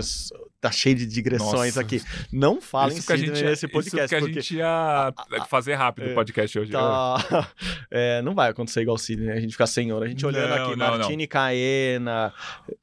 [0.60, 1.80] tá cheio de digressões Nossa.
[1.80, 2.00] aqui.
[2.32, 4.04] Não fala em Sidney nesse podcast.
[4.04, 4.40] Isso que a porque...
[4.40, 5.12] gente ia
[5.48, 6.70] fazer rápido o é, podcast hoje.
[6.70, 7.16] Tá...
[7.90, 10.06] É, não vai acontecer igual o Sidney, a gente ficar sem hora.
[10.06, 11.28] A gente olhando não, aqui, não, Martini não.
[11.28, 12.32] Caena,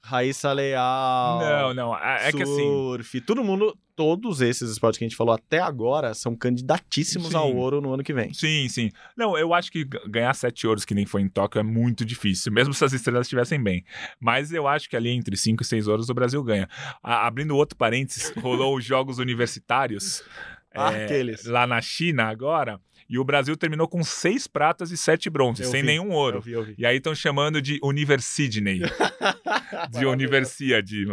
[0.01, 1.97] Raíssa Leal, não, não.
[1.97, 3.25] É, é surf, que assim...
[3.25, 7.35] todo mundo todos esses esportes que a gente falou até agora são candidatíssimos sim.
[7.35, 8.33] ao ouro no ano que vem.
[8.33, 8.89] Sim, sim.
[9.15, 12.51] Não, eu acho que ganhar sete ouros que nem foi em Tóquio é muito difícil,
[12.51, 13.83] mesmo se as estrelas estivessem bem.
[14.19, 16.67] Mas eu acho que ali entre cinco e seis ouros o Brasil ganha.
[17.01, 20.23] A, abrindo outro parênteses, rolou os Jogos Universitários.
[20.73, 22.79] Ah, é, lá na China agora.
[23.11, 26.37] E o Brasil terminou com seis pratas e sete bronzes, Eu sem vi, nenhum ouro.
[26.37, 26.75] Eu vi, eu vi.
[26.77, 28.79] E aí estão chamando de Universidney,
[29.91, 31.05] de Universiade.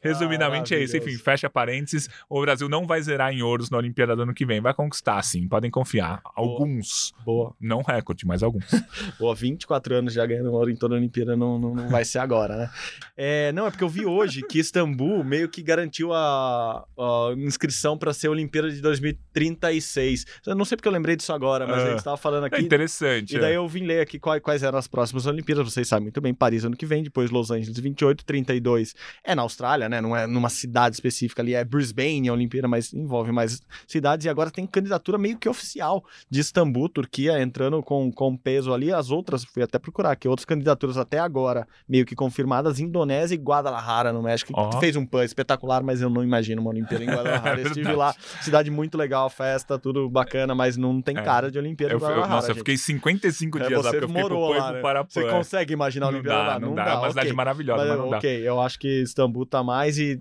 [0.00, 0.96] Resumidamente é isso.
[0.96, 2.08] Enfim, fecha parênteses.
[2.26, 4.62] O Brasil não vai zerar em ouros na Olimpíada do ano que vem.
[4.62, 5.46] Vai conquistar, sim.
[5.46, 6.22] Podem confiar.
[6.34, 7.12] Alguns.
[7.22, 8.64] Boa, Não recorde, mas alguns.
[9.20, 9.34] boa.
[9.34, 12.56] 24 anos já ganhando ouro em toda a Olimpíada, não, não, não vai ser agora,
[12.56, 12.70] né?
[13.14, 17.98] É, não, é porque eu vi hoje que Istambul meio que garantiu a, a inscrição
[17.98, 20.24] para ser a Olimpíada de 2036.
[20.46, 21.82] Eu não sei porque eu lembrei disso agora, mas Ah.
[21.84, 22.62] a gente estava falando É aqui.
[22.62, 23.36] interessante.
[23.36, 23.56] E daí é.
[23.56, 25.64] eu vim ler aqui quais, quais eram as próximas Olimpíadas.
[25.72, 29.42] Vocês sabem muito bem, Paris ano que vem, depois Los Angeles 28, 32 é na
[29.42, 30.00] Austrália, né?
[30.00, 34.26] Não é numa cidade específica ali, é Brisbane a Olimpíada, mas envolve mais cidades.
[34.26, 38.92] E agora tem candidatura meio que oficial de Istambul, Turquia, entrando com, com peso ali.
[38.92, 43.38] As outras, fui até procurar aqui, outras candidaturas até agora meio que confirmadas: Indonésia e
[43.38, 44.52] Guadalajara, no México.
[44.70, 47.60] Que fez um pan espetacular, mas eu não imagino uma Olimpíada em Guadalajara.
[47.60, 51.22] É estive lá, cidade muito legal, festa, tudo bacana, mas não tem É.
[51.34, 52.34] cara de Olimpíada Eu, em eu- Guadalajara.
[52.34, 52.58] nossa, eu gente.
[52.60, 54.80] fiquei 55 É, dias lá, você porque eu fiquei morou lá, né?
[55.08, 56.60] Você consegue imaginar a Não Olimpíada dá, lá?
[56.60, 56.84] não dá.
[56.84, 57.36] É uma cidade ok.
[57.36, 58.16] maravilhosa, mas, não dá.
[58.18, 60.20] ok, eu acho que Istambul tá mais e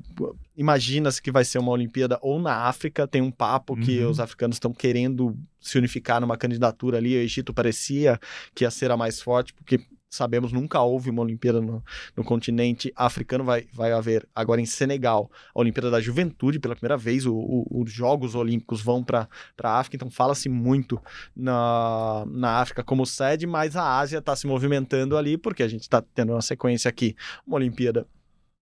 [0.58, 4.10] imagina-se que vai ser uma Olimpíada ou na África, tem um papo que Uhum.
[4.10, 8.20] os africanos estão querendo se unificar numa candidatura ali, o Egito parecia
[8.54, 9.80] que ia ser a mais forte, porque
[10.16, 11.82] sabemos nunca houve uma Olimpíada no,
[12.16, 16.98] no continente africano, vai, vai haver agora em Senegal a Olimpíada da Juventude, pela primeira
[16.98, 19.28] vez o- o- os Jogos Olímpicos vão para
[19.64, 21.02] a África, então fala-se muito
[21.36, 25.82] na, na África como sede, mas a Ásia está se movimentando ali, porque a gente
[25.84, 27.16] está tendo uma sequência aqui,
[27.48, 28.06] uma Olimpíada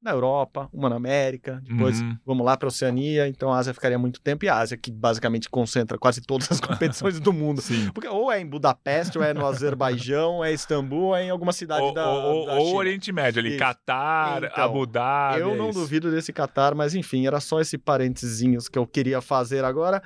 [0.02, 2.18] na Europa, uma na América, depois Uhum.
[2.26, 4.90] vamos lá para a Oceania, então a Ásia ficaria muito tempo, e a Ásia que
[4.90, 7.60] basicamente concentra quase todas as competições do mundo.
[7.62, 7.90] Sim.
[7.94, 11.26] Porque ou é em Budapeste, ou é no Azerbaijão, ou é em Istambul, ou é
[11.26, 12.76] em alguma cidade Ou, da, ou, da ou.
[12.76, 13.58] Oriente Médio ali.
[13.58, 15.42] Catar, Então, Abu Dhabi.
[15.42, 15.80] Eu é não isso.
[15.80, 20.02] duvido desse Qatar, mas enfim, era só esse parênteses que eu queria fazer agora.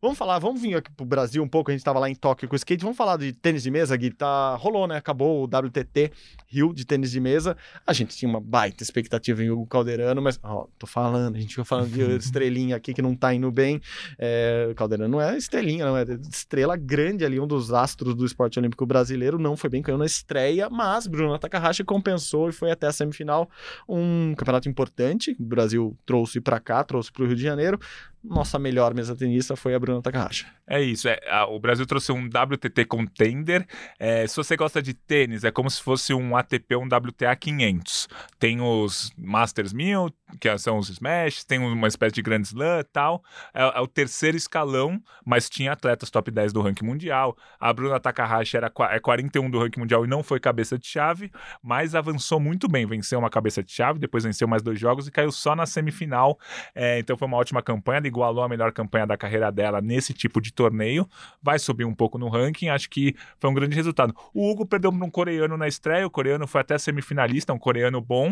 [0.00, 2.48] Vamos falar, vamos vir aqui pro Brasil um pouco, a gente tava lá em Tóquio
[2.48, 5.44] com o skate, vamos falar de tênis de mesa, Gui, tá, rolou, né, acabou o
[5.44, 6.12] WTT
[6.46, 10.38] Rio de tênis de mesa, a gente tinha uma baita expectativa em Hugo Calderano, mas,
[10.40, 13.80] ó, tô falando, a gente fica falando de estrelinha aqui que não tá indo bem,
[14.16, 18.24] é, o Calderano não é estrelinha, não é estrela grande ali, um dos astros do
[18.24, 22.70] esporte olímpico brasileiro, não foi bem, caiu na estreia, mas Bruno Takahashi compensou e foi
[22.70, 23.50] até a semifinal,
[23.88, 27.80] um campeonato importante, o Brasil trouxe pra cá, trouxe pro Rio de Janeiro,
[28.22, 30.46] nossa melhor mesa tenista foi a Bruna Takahashi.
[30.68, 31.08] É isso.
[31.08, 33.66] É, a- o Brasil trouxe um WTT Contender.
[33.98, 37.34] É, se você gosta de tênis, é como se fosse um ATP ou um WTA
[37.34, 38.08] 500.
[38.38, 40.10] Tem os Masters 1000,
[40.40, 43.22] que são os Smash, tem uma espécie de Grand Slam e tal.
[43.52, 47.36] É, é o terceiro escalão, mas tinha atletas top 10 do ranking mundial.
[47.58, 51.30] A Bruna Takahashi era é 41 do ranking mundial e não foi cabeça de chave,
[51.62, 52.86] mas avançou muito bem.
[52.86, 56.38] Venceu uma cabeça de chave, depois venceu mais dois jogos e caiu só na semifinal.
[56.74, 57.98] É, então foi uma ótima campanha.
[57.98, 61.08] Ela igualou a melhor campanha da carreira dela nesse tipo de torneio.
[61.42, 62.68] Vai subir um pouco no ranking.
[62.68, 64.14] Acho que foi um grande resultado.
[64.32, 66.06] O Hugo perdeu para um coreano na estreia.
[66.06, 68.27] O coreano foi até semifinalista, um coreano bom.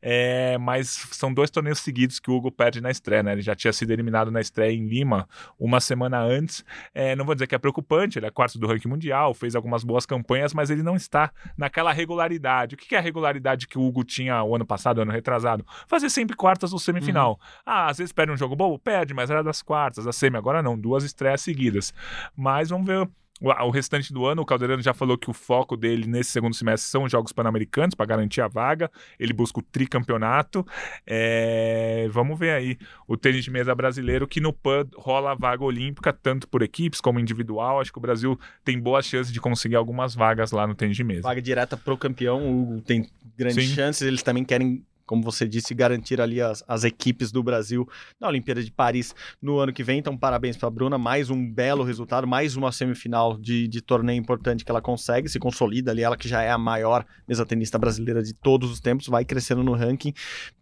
[0.00, 3.22] É, mas são dois torneios seguidos que o Hugo perde na estreia.
[3.22, 3.32] Né?
[3.32, 5.28] Ele já tinha sido eliminado na estreia em Lima
[5.58, 6.64] uma semana antes.
[6.94, 9.84] É, não vou dizer que é preocupante, ele é quarto do ranking mundial, fez algumas
[9.84, 12.74] boas campanhas, mas ele não está naquela regularidade.
[12.74, 15.64] O que é a regularidade que o Hugo tinha o ano passado, ano retrasado?
[15.86, 17.38] Fazer sempre quartas ou semifinal.
[17.64, 20.36] Ah, às vezes perde um jogo bom, perde, mas era das quartas, da semi.
[20.36, 21.94] Agora não, duas estreias seguidas.
[22.36, 23.08] Mas vamos ver.
[23.42, 26.88] O restante do ano, o Caldeirano já falou que o foco dele nesse segundo semestre
[26.88, 28.90] são os Jogos Pan-Americanos para garantir a vaga.
[29.18, 30.64] Ele busca o tricampeonato.
[31.04, 35.64] É, Vamos ver aí o tênis de mesa brasileiro, que no PAN rola a vaga
[35.64, 37.80] olímpica, tanto por equipes como individual.
[37.80, 41.02] Acho que o Brasil tem boas chances de conseguir algumas vagas lá no tênis de
[41.02, 41.22] mesa.
[41.22, 43.74] Vaga direta pro campeão, o Hugo tem grandes Sim.
[43.74, 47.86] chances, eles também querem, como você disse, garantir ali as, as equipes do Brasil
[48.18, 49.98] na Olimpíada de Paris no ano que vem.
[49.98, 54.18] Então, parabéns para a Bruna, mais um belo resultado, mais uma semifinal de, de torneio
[54.18, 57.76] importante que ela consegue, se consolida ali, ela que já é a maior mesa tenista
[57.76, 60.14] brasileira de todos os tempos, vai crescendo no ranking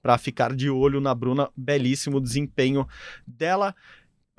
[0.03, 2.84] para ficar de olho na Bruna, belíssimo desempenho
[3.24, 3.72] dela.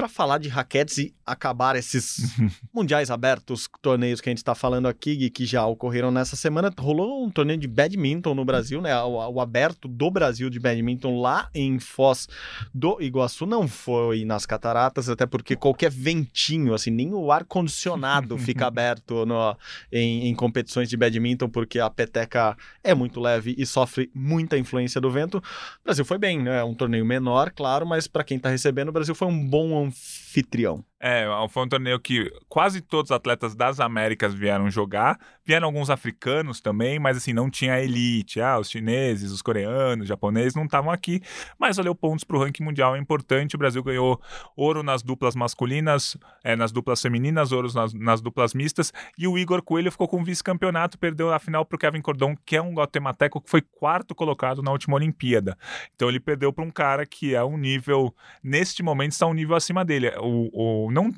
[0.02, 2.36] Para falar de raquetes e acabar esses
[2.74, 6.74] mundiais abertos, torneios que a gente está falando aqui e que já ocorreram nessa semana,
[6.76, 9.00] rolou um torneio de badminton no Brasil, né?
[9.04, 12.28] O, o aberto do Brasil de badminton lá em Foz
[12.74, 18.36] do Iguaçu não foi nas cataratas, até porque qualquer ventinho, assim, nem o ar condicionado
[18.42, 19.56] fica aberto no,
[19.92, 25.00] em, em competições de badminton, porque a peteca é muito leve e sofre muita influência
[25.00, 25.38] do vento.
[25.38, 26.64] O Brasil foi bem, né?
[26.64, 30.84] Um torneio menor, claro, mas para quem está recebendo, o Brasil foi um bom anfitrião.
[31.04, 35.20] É, foi um torneio que quase todos os atletas das Américas vieram jogar.
[35.44, 38.40] Vieram alguns africanos também, mas assim, não tinha elite.
[38.40, 41.20] Ah, os chineses, os coreanos, os japoneses não estavam aqui.
[41.58, 43.56] Mas valeu pontos para o ranking mundial, é importante.
[43.56, 44.22] O Brasil ganhou
[44.56, 48.94] ouro nas duplas masculinas, é, nas duplas femininas, ouro nas, nas duplas mistas.
[49.18, 52.56] E o Igor Coelho ficou com vice-campeonato, perdeu a final para o Kevin Cordon, que
[52.56, 55.58] é um guatemateco que foi quarto colocado na última Olimpíada.
[55.96, 59.56] Então ele perdeu para um cara que é um nível, neste momento, está um nível
[59.56, 60.12] acima dele.
[60.20, 61.14] O, o não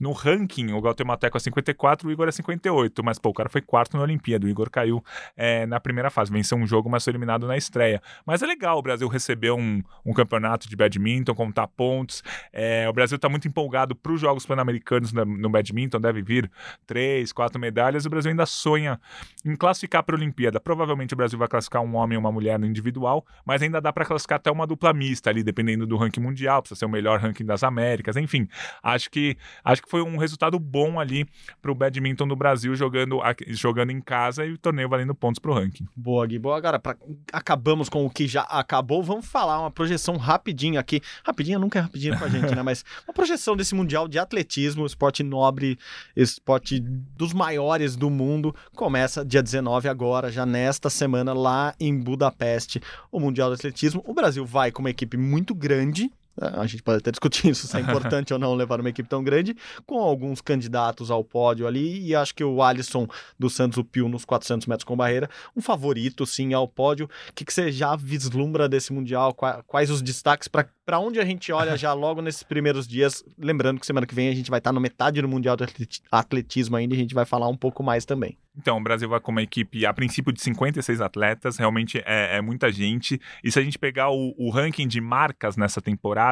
[0.00, 3.60] no ranking, o Guatemateco é 54, o Igor é 58, mas pô, o cara foi
[3.60, 5.04] quarto na Olimpíada, o Igor caiu
[5.36, 8.02] é, na primeira fase, venceu um jogo, mas foi eliminado na estreia.
[8.24, 12.22] Mas é legal o Brasil receber um, um campeonato de badminton, contar pontos.
[12.52, 16.50] É, o Brasil está muito empolgado para os Jogos Pan-Americanos no, no, badminton, deve vir
[16.86, 18.06] três, quatro medalhas.
[18.06, 19.00] O Brasil ainda sonha
[19.44, 20.60] em classificar para a Olimpíada.
[20.60, 23.92] Provavelmente o Brasil vai classificar um homem e uma mulher no individual, mas ainda dá
[23.92, 27.20] para classificar até uma dupla mista ali, dependendo do ranking mundial, precisa ser o melhor
[27.20, 28.48] ranking das Américas, enfim.
[28.82, 31.26] Acho que que acho que foi um resultado bom ali
[31.60, 35.50] para o badminton do Brasil jogando, jogando em casa e o torneio valendo pontos para
[35.50, 35.86] o ranking.
[35.96, 36.38] Boa, Gui.
[36.38, 36.78] Boa, cara.
[36.78, 36.96] Pra...
[37.32, 39.02] Acabamos com o que já acabou.
[39.02, 41.00] Vamos falar uma projeção rapidinho aqui.
[41.24, 42.62] Rapidinho nunca é rapidinho com a gente, né?
[42.68, 45.78] Mas uma projeção desse Mundial de Atletismo, esporte nobre,
[46.14, 48.54] esporte dos maiores do mundo.
[48.74, 54.02] Começa dia 19 agora, já nesta semana, lá em Budapeste, o Mundial de Atletismo.
[54.06, 56.10] O Brasil vai com uma equipe muito grande,
[56.40, 59.22] a gente pode até discutir isso, se é importante ou não levar uma equipe tão
[59.22, 63.06] grande, com alguns candidatos ao pódio ali, e acho que o Alisson
[63.38, 67.06] do Santos, o Pio, nos 400 metros com barreira, um favorito, sim, ao pódio.
[67.28, 69.34] O que, que você já vislumbra desse Mundial?
[69.66, 73.24] Quais os destaques para onde a gente olha já logo nesses primeiros dias?
[73.38, 75.66] Lembrando que semana que vem a gente vai estar no metade do Mundial do
[76.10, 78.36] Atletismo ainda, e a gente vai falar um pouco mais também.
[78.58, 82.40] Então, o Brasil vai com uma equipe, a princípio, de 56 atletas, realmente é, é
[82.40, 83.20] muita gente.
[83.42, 86.27] E se a gente pegar o, o, ranking de marcas nessa temporada,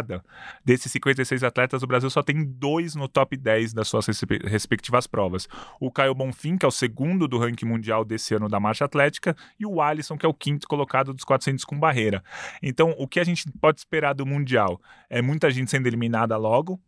[0.65, 4.07] desses 56 atletas, o Brasil só tem dois no top 10 das suas
[4.45, 5.49] respectivas provas.
[5.81, 9.37] O Caio Bonfim, que é o segundo do ranking mundial desse ano da marcha atlética,
[9.59, 12.23] e o Alisson, que é o quinto colocado dos 400 com barreira.
[12.63, 14.81] Então, o que a gente pode esperar do Mundial?
[15.09, 16.81] É muita gente sendo eliminada logo,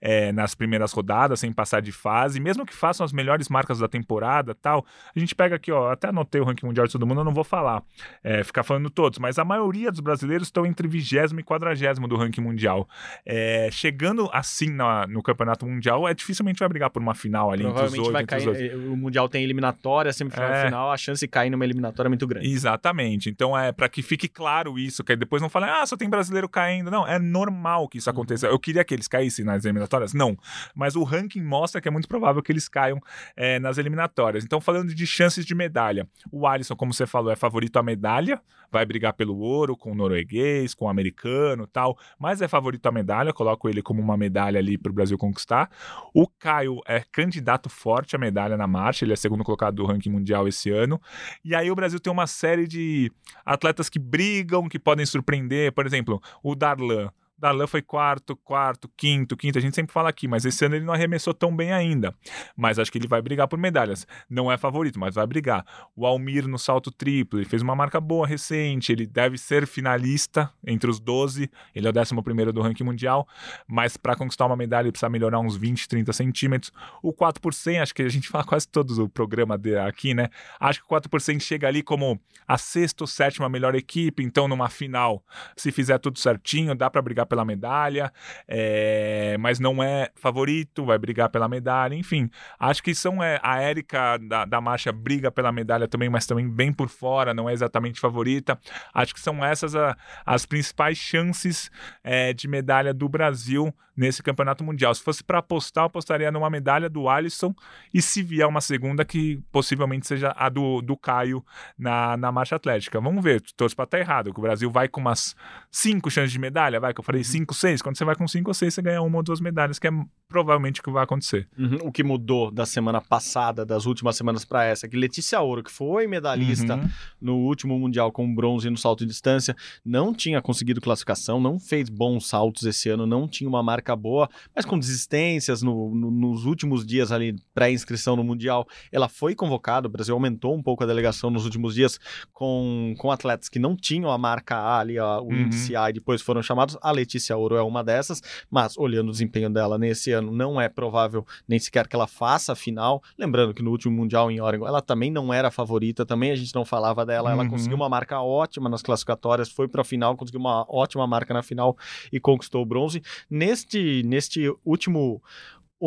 [0.00, 3.88] é, nas primeiras rodadas, sem passar de fase, mesmo que façam as melhores marcas da
[3.88, 7.20] temporada tal, a gente pega aqui, ó, até anotei o ranking mundial de todo mundo,
[7.20, 7.82] eu não vou falar,
[8.22, 11.74] é, ficar falando todos, mas a maioria dos brasileiros estão entre 20 e 40
[12.08, 12.88] do ranking mundial.
[13.24, 17.64] É, chegando assim na, no campeonato mundial, é dificilmente vai brigar por uma final ali
[17.64, 18.12] entre os oito.
[18.12, 22.08] Vai cair, o mundial tem eliminatória, semifinal é, final, a chance de cair numa eliminatória
[22.08, 22.48] é muito grande.
[22.48, 23.28] Exatamente.
[23.28, 26.48] Então é para que fique claro isso, que depois não falem, ah, só tem brasileiro
[26.48, 26.90] caindo.
[26.90, 28.14] Não, é normal que isso uhum.
[28.14, 28.46] aconteça.
[28.46, 30.12] Eu queria que eles caíssem nas eliminatórias?
[30.12, 30.36] Não.
[30.74, 33.00] Mas o ranking mostra que é muito provável que eles caiam
[33.36, 34.44] é, nas eliminatórias.
[34.44, 38.40] Então, falando de chances de medalha, o Alisson, como você falou, é favorito à medalha,
[38.70, 42.92] vai brigar pelo ouro com o norueguês, com o americano tal, mas é favorito à
[42.92, 45.70] medalha, coloco ele como uma medalha ali para o Brasil conquistar.
[46.12, 50.10] O Caio é candidato forte à medalha na marcha, ele é segundo colocado do ranking
[50.10, 51.00] mundial esse ano.
[51.44, 53.12] E aí o Brasil tem uma série de
[53.44, 59.36] atletas que brigam, que podem surpreender, por exemplo, o Darlan Darlan foi quarto, quarto, quinto,
[59.36, 59.58] quinto.
[59.58, 62.14] A gente sempre fala aqui, mas esse ano ele não arremessou tão bem ainda.
[62.56, 64.06] Mas acho que ele vai brigar por medalhas.
[64.30, 65.64] Não é favorito, mas vai brigar.
[65.96, 68.92] O Almir no salto triplo, ele fez uma marca boa recente.
[68.92, 71.50] Ele deve ser finalista entre os 12.
[71.74, 73.26] Ele é o 11 do ranking mundial.
[73.66, 76.72] Mas para conquistar uma medalha, ele precisa melhorar uns 20, 30 centímetros.
[77.02, 80.28] O 4 por 100, acho que a gente fala quase todo o programa aqui, né?
[80.60, 84.22] Acho que o 4 por 100 chega ali como a sexta ou sétima melhor equipe.
[84.22, 85.24] Então, numa final,
[85.56, 88.12] se fizer tudo certinho, dá para brigar brigar pela medalha,
[88.46, 92.30] é, mas não é favorito, vai brigar pela medalha, enfim.
[92.58, 96.48] Acho que são é, a Érica da, da marcha briga pela medalha também, mas também
[96.48, 98.58] bem por fora, não é exatamente favorita.
[98.92, 101.70] Acho que são essas a, as principais chances
[102.02, 104.94] é, de medalha do Brasil nesse campeonato mundial.
[104.94, 107.54] Se fosse para apostar, eu apostaria numa medalha do Alisson
[107.92, 111.44] e se vier uma segunda, que possivelmente seja a do, do Caio
[111.78, 113.00] na, na marcha atlética.
[113.00, 115.36] Vamos ver, torço para estar tá errado, que o Brasil vai com umas
[115.70, 117.24] cinco chances de medalha, vai, que eu falei uhum.
[117.24, 117.80] cinco, seis.
[117.82, 119.90] Quando você vai com cinco ou seis, você ganha uma ou duas medalhas, que é
[120.28, 121.48] provavelmente o que vai acontecer.
[121.56, 121.78] Uhum.
[121.82, 125.70] O que mudou da semana passada, das últimas semanas para essa, que Letícia Ouro, que
[125.70, 126.88] foi medalhista uhum.
[127.20, 129.54] no último Mundial com bronze no salto de distância,
[129.84, 133.96] não tinha conseguido classificação, não fez bons saltos esse ano, não tinha uma marca marca
[133.96, 139.34] boa, mas com desistências no, no, nos últimos dias ali, pré-inscrição no Mundial, ela foi
[139.34, 141.98] convocada, o Brasil aumentou um pouco a delegação nos últimos dias
[142.32, 145.42] com, com atletas que não tinham a marca A ali, a, o uhum.
[145.42, 147.03] índice A, e depois foram chamados, a Letícia
[147.36, 151.58] Ouro é uma dessas, mas olhando o desempenho dela nesse ano, não é provável nem
[151.58, 155.10] sequer que ela faça a final, lembrando que no último Mundial em Oregon, ela também
[155.10, 157.50] não era favorita, também a gente não falava dela, ela uhum.
[157.50, 161.42] conseguiu uma marca ótima nas classificatórias, foi para a final, conseguiu uma ótima marca na
[161.42, 161.76] final
[162.12, 163.02] e conquistou o bronze.
[163.30, 165.22] Neste neste, último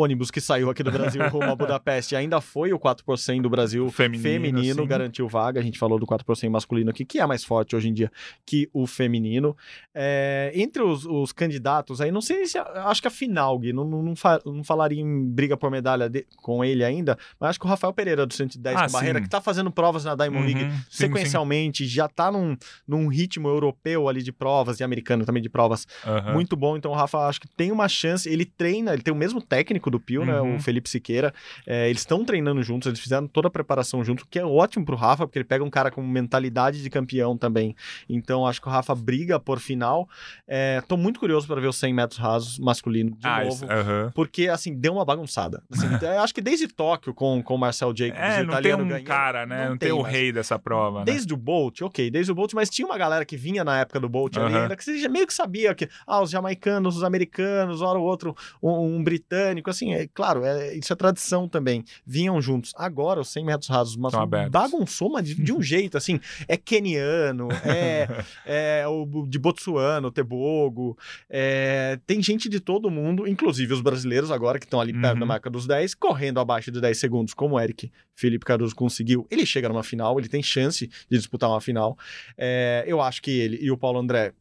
[0.00, 3.42] ônibus que saiu aqui do Brasil rumo a Budapeste ainda foi o 4 por 100
[3.42, 4.88] do Brasil Feminino, feminino, sim.
[4.88, 5.60] garantiu vaga.
[5.60, 7.92] A gente falou do 4 por 100 masculino aqui, que é mais forte hoje em
[7.92, 8.10] dia
[8.46, 9.56] que o feminino.
[9.94, 12.58] É, entre os, os candidatos aí, não sei se.
[12.58, 16.08] Acho que a final, Gui, não, não, não, fa- não falaria em briga por medalha
[16.08, 19.18] de- com ele ainda, mas acho que o Rafael Pereira do 110 Ah, com barreira,
[19.18, 19.24] sim.
[19.24, 21.06] que tá fazendo provas na Diamond League Uhum, sim, sim.
[21.06, 25.86] sequencialmente, já tá num, num ritmo europeu ali de provas, e americano também de provas,
[26.06, 26.32] Aham.
[26.32, 26.76] muito bom.
[26.76, 28.28] Então o Rafa acho que tem uma chance.
[28.28, 30.40] Ele treina, ele tem o mesmo técnico do Pio, né?
[30.40, 30.56] Uhum.
[30.56, 31.32] O Felipe Siqueira.
[31.66, 34.96] É, eles estão treinando juntos, eles fizeram toda a preparação junto, que é ótimo pro
[34.96, 37.74] Rafa, porque ele pega um cara com mentalidade de campeão também.
[38.08, 40.08] Então acho que o Rafa briga por final.
[40.46, 43.64] É, tô muito curioso para ver os 100 metros rasos masculino de Ah, novo.
[43.64, 44.12] isso- aham.
[44.14, 45.62] Porque, assim, deu uma bagunçada.
[45.70, 45.86] Assim,
[46.22, 48.88] acho que desde Tóquio, com, com o Marcel Jacobs, É, o não tem italiano um
[48.88, 49.68] ganhando, cara, né?
[49.68, 50.14] Não, tem, o mais.
[50.14, 51.04] rei dessa prova, né?
[51.06, 54.00] Desde o Bolt, ok, desde o Bolt, mas tinha uma galera que vinha na época
[54.00, 54.62] do Bolt ali, Aham.
[54.62, 58.34] ainda que você meio que sabia que, ah, os jamaicanos, os americanos, hora ou outro,
[58.62, 62.72] um, um britânico, assim, é claro, é, isso é tradição também, vinham juntos.
[62.76, 64.12] Agora, os 100 metros rasos, mas
[64.50, 68.08] bagunçou, mas de, de um jeito, assim, é keniano, é,
[68.44, 70.96] é o de Botsuano, Tebogo,
[71.28, 75.20] é, tem gente de todo mundo, inclusive os brasileiros agora, que estão ali perto Uhum.
[75.20, 79.26] da marca dos 10, correndo abaixo de 10 segundos, como o Eric Felipe Cardoso conseguiu.
[79.30, 81.96] Ele chega numa final, ele tem chance de disputar uma final.
[82.36, 84.32] É, eu acho que ele e o Paulo André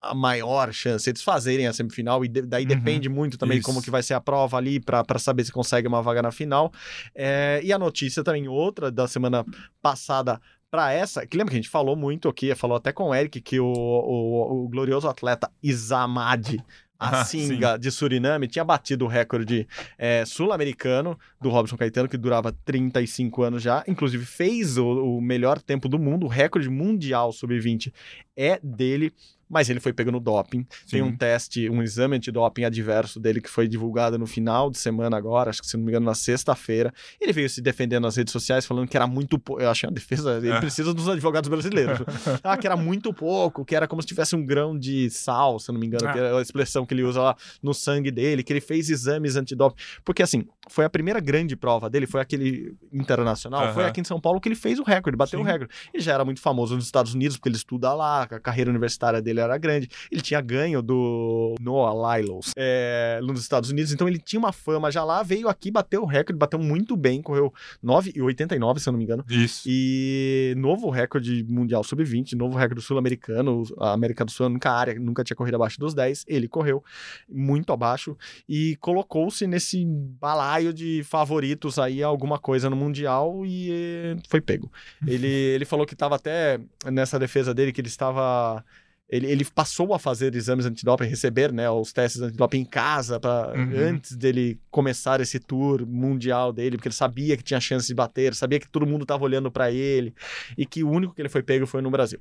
[0.00, 2.68] a maior chance eles fazerem a semifinal e de- daí Uhum.
[2.68, 3.66] depende muito também Isso.
[3.66, 6.72] como que vai ser a prova ali para saber se consegue uma vaga na final.
[7.14, 9.44] É, e a notícia também outra da semana
[9.82, 10.40] passada
[10.70, 13.40] para essa, que lembra que a gente falou muito aqui, falou até com o Eric
[13.40, 16.62] que o, o, o glorioso atleta Isamadi
[17.00, 22.50] Ah, Asinga de Suriname tinha batido o recorde é, sul-americano do Robson Caetano, que durava
[22.64, 23.84] 35 anos já.
[23.86, 27.92] Inclusive fez o, o melhor tempo do mundo, o recorde mundial sub-20
[28.36, 29.12] é dele.
[29.48, 30.66] Mas ele foi pego no doping.
[30.90, 31.16] Tem um Sim.
[31.16, 35.60] teste, um exame antidoping adverso dele que foi divulgado no final de semana agora, acho
[35.62, 36.92] que se não me engano na sexta-feira.
[37.20, 39.62] Ele veio se defendendo nas redes sociais falando que era muito pouco.
[39.62, 40.60] Eu achei uma defesa, ele É.
[40.60, 41.98] precisa dos advogados brasileiros.
[42.44, 45.72] ah, que era muito pouco, que era como se tivesse um grão de sal, se
[45.72, 46.12] não me engano, Ah.
[46.12, 49.36] que era a expressão que ele usa lá no sangue dele, que ele fez exames
[49.36, 49.76] antidoping.
[50.04, 53.90] Porque assim, foi a primeira grande prova dele, foi aquele internacional, foi Aham.
[53.90, 55.44] aqui em São Paulo que ele fez o recorde, bateu Sim.
[55.44, 55.72] o recorde.
[55.92, 59.20] Ele já era muito famoso nos Estados Unidos, porque ele estuda lá, a carreira universitária
[59.22, 59.88] dele era grande.
[60.10, 64.90] Ele tinha ganho do Noah Lyles é, nos Estados Unidos, então ele tinha uma fama
[64.90, 67.52] já lá, veio aqui, bateu o recorde, bateu muito bem, correu
[67.84, 69.24] 9,89, se eu não me engano.
[69.28, 69.62] Isso.
[69.66, 73.62] E novo recorde mundial sub-20, novo recorde sul-americano.
[73.78, 76.24] A América do Sul nunca área, nunca tinha corrido abaixo dos 10.
[76.26, 76.82] Ele correu
[77.28, 78.16] muito abaixo
[78.48, 84.70] e colocou-se nesse balaio de favoritos aí alguma coisa no mundial e eh, foi pego.
[85.06, 86.60] Ele, ele falou que estava até
[86.90, 88.64] nessa defesa dele que ele estava
[89.08, 93.52] ele, ele passou a fazer exames antidoping, receber né, os testes antidoping em casa pra,
[93.56, 93.72] Uhum.
[93.88, 98.34] antes dele começar esse tour mundial dele, porque ele sabia que tinha chance de bater,
[98.34, 100.14] sabia que todo mundo estava olhando para ele
[100.56, 102.20] e que o único que ele foi pego foi no Brasil.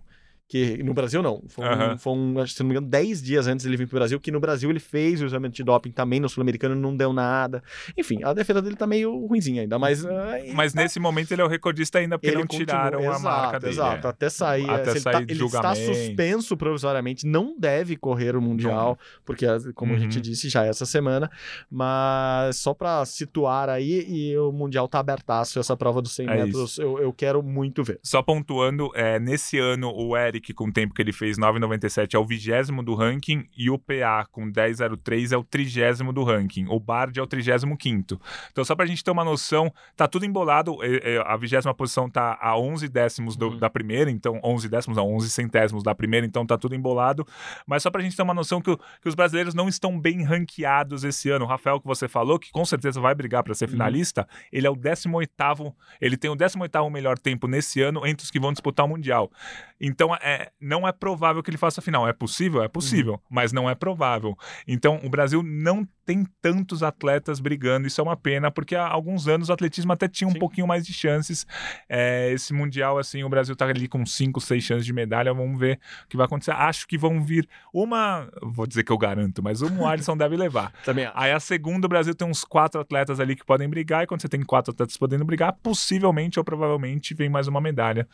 [0.49, 3.65] Que no Brasil não, foi um, foi um se não me engano, 10 dias antes
[3.65, 6.73] dele vir pro Brasil, que no Brasil ele fez o exame antidoping também no Sul-Americano,
[6.73, 7.61] não deu nada.
[7.97, 10.05] Enfim, a defesa dele tá meio ruimzinha ainda, mas.
[10.05, 12.99] ah, Mas tá- nesse momento ele é o recordista ainda, porque ele não continua- tiraram
[12.99, 13.73] a exato, marca dele.
[13.73, 14.09] Exato, é.
[14.09, 14.69] até sair.
[14.69, 18.97] Até se ele, sair tá, de ele está suspenso provisoriamente, não deve correr o Mundial,
[19.25, 19.45] porque,
[19.75, 20.01] como a Uhum.
[20.03, 21.29] gente disse, já é essa semana.
[21.69, 26.43] Mas só para situar aí, e o Mundial tá abertaço, essa prova dos 100 É
[26.45, 27.99] metros, eu, eu quero muito ver.
[28.03, 32.19] Só pontuando, é, nesse ano o Eric, com o tempo que ele fez 9,97, é
[32.19, 36.65] o vigésimo do ranking e o PA com 10,03 é o trigésimo do ranking.
[36.69, 38.19] O Bard é o trigésimo quinto.
[38.51, 40.77] Então, só pra gente ter uma noção, tá tudo embolado.
[40.83, 43.57] é, é, a vigésima posição tá a 11 décimos do- Uhum.
[43.57, 47.25] da primeira, então 11 décimos, não, 11 centésimos da primeira, então tá tudo embolado.
[47.65, 51.03] Mas só pra gente ter uma noção que, que os brasileiros não estão bem ranqueados
[51.03, 51.45] esse ano.
[51.45, 53.71] O Rafael, que você falou, que com certeza vai brigar pra ser Uhum.
[53.71, 58.31] finalista, ele é o 18º, ele tem o 18º melhor tempo nesse ano entre os
[58.31, 59.31] que vão disputar o Mundial.
[59.79, 62.07] Então, é, não é provável que ele faça a final.
[62.07, 62.61] É possível?
[62.61, 63.19] É possível, Uhum.
[63.29, 64.35] mas não é provável.
[64.67, 67.87] Então, o Brasil não tem tantos atletas brigando.
[67.87, 70.39] Isso é uma pena, porque há alguns anos o atletismo até tinha um Sim.
[70.39, 71.45] pouquinho mais de chances.
[71.89, 75.33] É, esse Mundial, assim, o Brasil tá ali com 5, 6 chances de medalha.
[75.33, 76.51] Vamos ver o que vai acontecer.
[76.51, 78.29] Acho que vão vir uma...
[78.41, 80.71] Vou dizer que eu garanto, mas uma o Alisson deve levar.
[80.85, 81.13] Também acho.
[81.17, 84.21] Aí a segunda, o Brasil tem uns quatro atletas ali que podem brigar, e quando
[84.21, 88.07] você tem quatro atletas podendo brigar, possivelmente ou provavelmente vem mais uma medalha.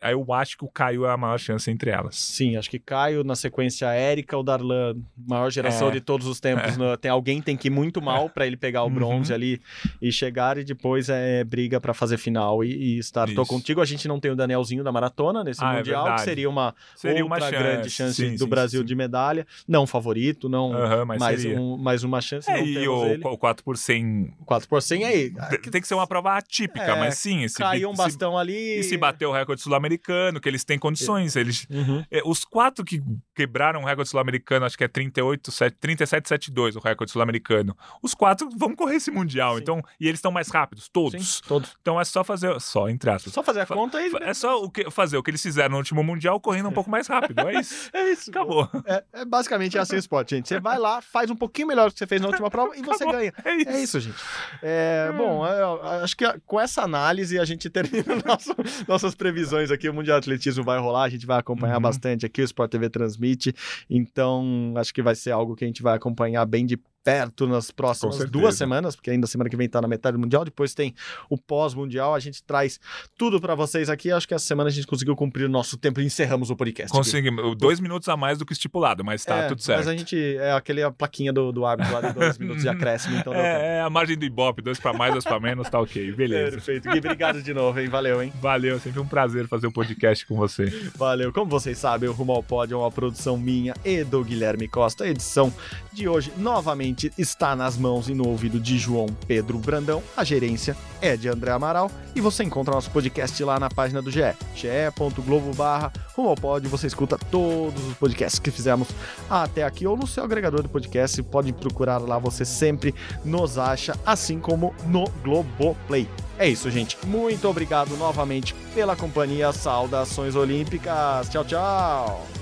[0.00, 2.16] Aí eu acho que o Caio é a maior chance entre elas.
[2.16, 5.92] Sim, acho que Caio, na sequência Érica, o Darlan, maior geração É.
[5.92, 6.76] de todos os tempos.
[6.76, 6.96] né?
[7.00, 8.94] Tem alguém tem que ir muito mal pra ele pegar o Uhum.
[8.94, 9.60] bronze ali
[10.00, 13.26] e chegar, e depois é briga pra fazer final e, e estar.
[13.26, 13.46] Tô Isso.
[13.46, 16.24] contigo, a gente não tem o Danielzinho da maratona nesse Ah, é Mundial, que verdade.
[16.28, 17.52] seria uma Seria outra uma chance.
[17.62, 18.86] grande chance Sim, do sim, Brasil sim.
[18.86, 19.46] de medalha.
[19.66, 22.50] Não favorito, não Aham, mas mais, um, mais uma chance.
[22.50, 23.24] É, e o, ele.
[23.24, 25.30] o 4 por 100 4 por 100 aí.
[25.30, 28.78] Tem- Tem que ser uma prova atípica, É, mas sim, esse Caiu um bastão ali.
[28.80, 31.36] E se bater o recorde sul-americano, que eles têm condições.
[31.36, 32.04] Eles, Uhum.
[32.10, 33.02] é, os quatro que
[33.34, 37.76] quebraram o recorde sul-americano, acho que é 38, 7, 37,72 o recorde sul-americano.
[38.02, 39.62] Os quatro vão correr esse mundial, Sim.
[39.62, 41.36] então e eles estão mais rápidos, todos.
[41.36, 41.76] Sim, todos.
[41.80, 43.32] Então é só fazer, só entre aspas.
[43.32, 44.10] Só fazer a Fa- conta e.
[44.20, 46.90] É só o que, fazer o que eles fizeram no último mundial correndo um pouco
[46.90, 47.90] mais rápido, é isso.
[47.92, 48.30] É isso.
[48.30, 48.68] Acabou.
[48.86, 50.48] É, é basicamente assim o esporte, gente.
[50.48, 52.82] Você vai lá, faz um pouquinho melhor do que você fez na última prova e
[52.82, 53.32] você ganha.
[53.44, 53.68] É isso.
[53.70, 54.18] É isso, gente.
[54.62, 58.54] É, bom, eu acho que com essa análise a gente termina nosso-
[58.86, 59.88] nossas previsões aqui.
[59.88, 61.82] O Mundial de Atletismo vai rolar, a gente vai acompanhar Uhum.
[61.82, 63.54] bastante aqui, o Sport TV transmite.
[63.88, 67.70] Então, acho que vai ser algo que a gente vai acompanhar bem de perto nas
[67.70, 70.94] próximas duas semanas, porque ainda semana que vem tá na metade do Mundial, depois tem
[71.28, 72.78] o pós-Mundial, a gente traz
[73.16, 74.12] tudo pra vocês aqui.
[74.12, 76.92] Acho que essa semana a gente conseguiu cumprir o nosso tempo e encerramos o podcast.
[76.92, 79.78] Conseguimos dois minutos a mais do que estipulado, mas tá É, tudo certo.
[79.78, 82.68] Mas a gente é aquele a plaquinha do, do árbitro lá de dois minutos de
[82.68, 83.34] acréscimo, então.
[83.34, 86.12] É, é a margem do Ibope, dois pra mais, dois pra menos, tá ok.
[86.12, 86.52] Beleza.
[86.52, 86.90] Perfeito.
[86.90, 87.88] Gui, obrigado de novo, hein?
[87.88, 88.32] Valeu, hein?
[88.40, 90.66] Valeu, sempre um prazer fazer o podcast com você.
[90.96, 91.32] Valeu.
[91.32, 95.06] Como vocês sabem, o Rumo ao Pódio é uma produção minha e do Guilherme Costa.
[95.06, 95.52] Edição
[95.92, 100.02] de hoje, novamente, está nas mãos e no ouvido de João Pedro Brandão.
[100.16, 101.90] A gerência é de André Amaral.
[102.14, 104.34] E você encontra nosso podcast lá na página do GE.
[104.54, 106.36] ge.globo barra Rumo.
[106.68, 108.88] Você escuta todos os podcasts que fizemos
[109.28, 111.22] até aqui ou no seu agregador de podcast.
[111.22, 116.08] Pode procurar lá, você sempre nos acha, assim como no Globoplay.
[116.38, 116.96] É isso, gente.
[117.06, 119.52] Muito obrigado novamente pela companhia.
[119.52, 121.28] Saudações olímpicas.
[121.28, 122.39] Tchau, tchau.